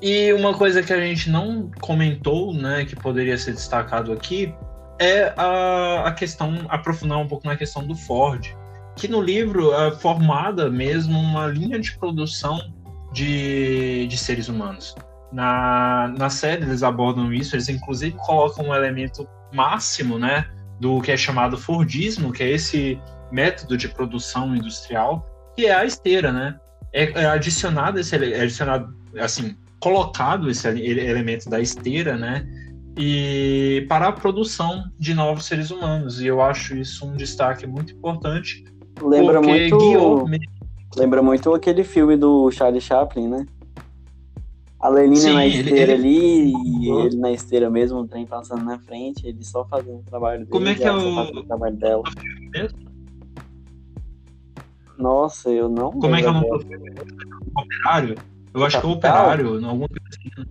[0.00, 4.54] E uma coisa que a gente não comentou, né, que poderia ser destacado aqui,
[4.98, 8.54] é a, a questão, aprofundar um pouco na questão do Ford,
[8.96, 12.58] que no livro é formada mesmo uma linha de produção
[13.12, 14.94] de, de seres humanos.
[15.32, 20.46] Na, na série eles abordam isso, eles inclusive colocam um elemento máximo, né,
[20.80, 23.00] do que é chamado Fordismo, que é esse
[23.30, 25.26] método de produção industrial,
[25.56, 26.58] que é a esteira, né?
[26.92, 32.44] É, é adicionado esse é adicionado assim, colocado esse elemento da esteira, né?
[32.96, 36.20] e para a produção de novos seres humanos.
[36.20, 38.64] E eu acho isso um destaque muito importante.
[39.00, 39.78] Lembra muito.
[39.78, 40.28] Guiou...
[40.96, 43.46] Lembra muito aquele filme do Charlie Chaplin, né?
[44.80, 48.78] A Lenina na esteira ele, ali, e ele na esteira mesmo, o trem passando na
[48.78, 50.50] frente, ele só fazendo o trabalho dele.
[50.50, 51.20] Como é que é o...
[51.20, 52.02] o trabalho dela.
[54.98, 55.92] Nossa, eu não.
[55.92, 56.56] Como é que é o nome do?
[57.54, 58.16] Operário?
[58.54, 60.50] Eu acho que é o Operário, alguma coisa assim.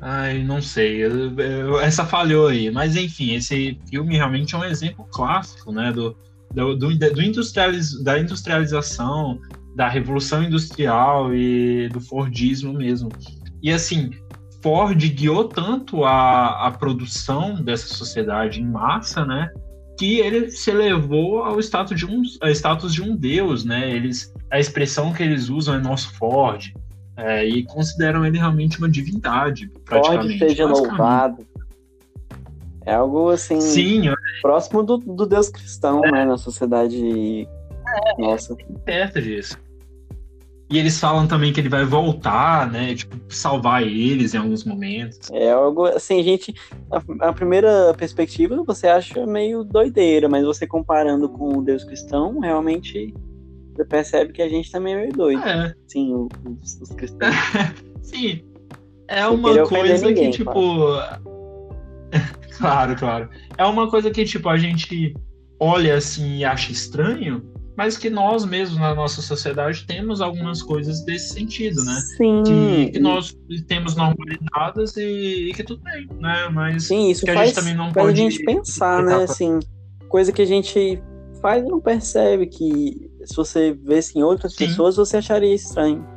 [0.00, 1.04] Ai, não sei.
[1.04, 2.70] Eu, eu, essa falhou aí.
[2.70, 5.92] Mas enfim, esse filme realmente é um exemplo clássico, né?
[5.92, 6.16] Do,
[6.52, 9.40] do, do, do industrializ, da industrialização,
[9.74, 13.08] da revolução industrial e do Fordismo mesmo.
[13.62, 14.10] E assim,
[14.62, 19.50] Ford guiou tanto a, a produção dessa sociedade em massa, né?
[19.98, 23.90] Que ele se elevou ao status de um, status de um deus, né?
[23.90, 26.72] Eles, a expressão que eles usam é nosso Ford.
[27.16, 30.38] É, e consideram ele realmente uma divindade, praticamente.
[30.38, 31.46] Pode seja louvado.
[32.86, 34.14] É algo assim Sim, eu...
[34.42, 36.10] próximo do, do Deus cristão, é.
[36.10, 37.48] né, na sociedade
[37.86, 38.56] é, nossa.
[38.84, 39.56] Perto disso.
[40.70, 42.94] E eles falam também que ele vai voltar, né?
[42.94, 45.30] Tipo, salvar eles em alguns momentos.
[45.30, 46.54] É algo assim, gente.
[46.90, 52.40] A, a, primeira perspectiva você acha meio doideira, mas você comparando com o Deus cristão,
[52.40, 53.12] realmente
[53.74, 55.42] você percebe que a gente também é meio doido.
[55.42, 55.74] É.
[55.86, 56.28] Sim,
[56.62, 57.34] os, os cristãos.
[58.02, 58.42] Sim.
[59.08, 60.50] É uma coisa ninguém, que, tipo.
[62.56, 63.28] claro, claro.
[63.58, 65.14] É uma coisa que, tipo, a gente
[65.60, 67.42] olha assim e acha estranho,
[67.76, 72.00] mas que nós mesmos na nossa sociedade temos algumas coisas desse sentido, né?
[72.16, 72.42] Sim.
[72.44, 76.48] Que, que nós temos normalizadas e, e, que tudo bem, né?
[76.52, 79.14] Mas Sim, isso que faz, a gente também não faz pode a gente pensar, né?
[79.14, 79.24] Pra...
[79.24, 79.58] Assim,
[80.08, 81.02] coisa que a gente
[81.40, 84.66] faz e não percebe que se você visse em outras Sim.
[84.66, 86.13] pessoas, você acharia estranho.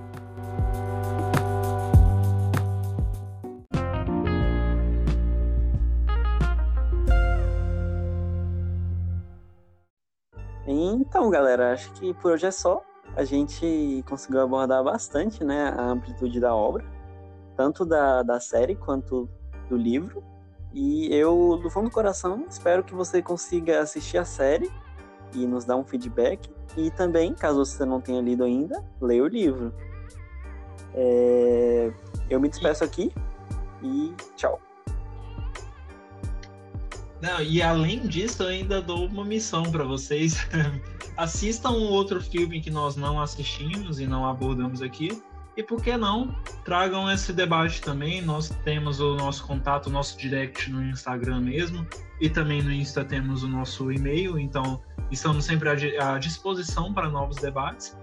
[10.80, 12.84] Então, galera, acho que por hoje é só.
[13.16, 16.86] A gente conseguiu abordar bastante né, a amplitude da obra,
[17.56, 19.28] tanto da, da série quanto
[19.68, 20.24] do livro.
[20.72, 24.72] E eu, do fundo do coração, espero que você consiga assistir a série
[25.34, 26.54] e nos dar um feedback.
[26.76, 29.74] E também, caso você não tenha lido ainda, leia o livro.
[30.94, 31.92] É...
[32.30, 33.12] Eu me despeço aqui
[33.82, 34.60] e tchau.
[37.22, 40.47] Não, e além disso, eu ainda dou uma missão para vocês.
[41.18, 45.22] Assistam um outro filme que nós não assistimos e não abordamos aqui.
[45.55, 46.36] E por que não?
[46.63, 48.22] Tragam esse debate também.
[48.22, 51.88] Nós temos o nosso contato, o nosso direct no Instagram mesmo.
[52.22, 54.38] E também no Insta temos o nosso e-mail.
[54.38, 57.97] Então, estamos sempre à disposição para novos debates.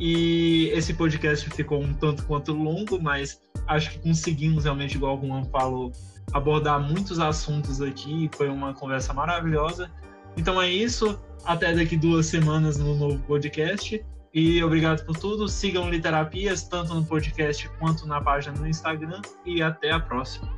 [0.00, 5.26] E esse podcast ficou um tanto quanto longo, mas acho que conseguimos realmente, igual o
[5.26, 5.92] Juan falou,
[6.32, 8.30] abordar muitos assuntos aqui.
[8.36, 9.90] Foi uma conversa maravilhosa.
[10.36, 11.18] Então é isso.
[11.44, 14.04] Até daqui duas semanas no novo podcast.
[14.32, 15.48] E obrigado por tudo.
[15.48, 19.22] Sigam Literapias, tanto no podcast quanto na página no Instagram.
[19.44, 20.48] E até a próxima.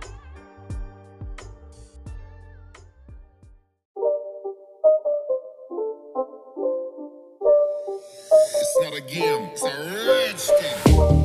[8.52, 11.19] It's not a game, it's a.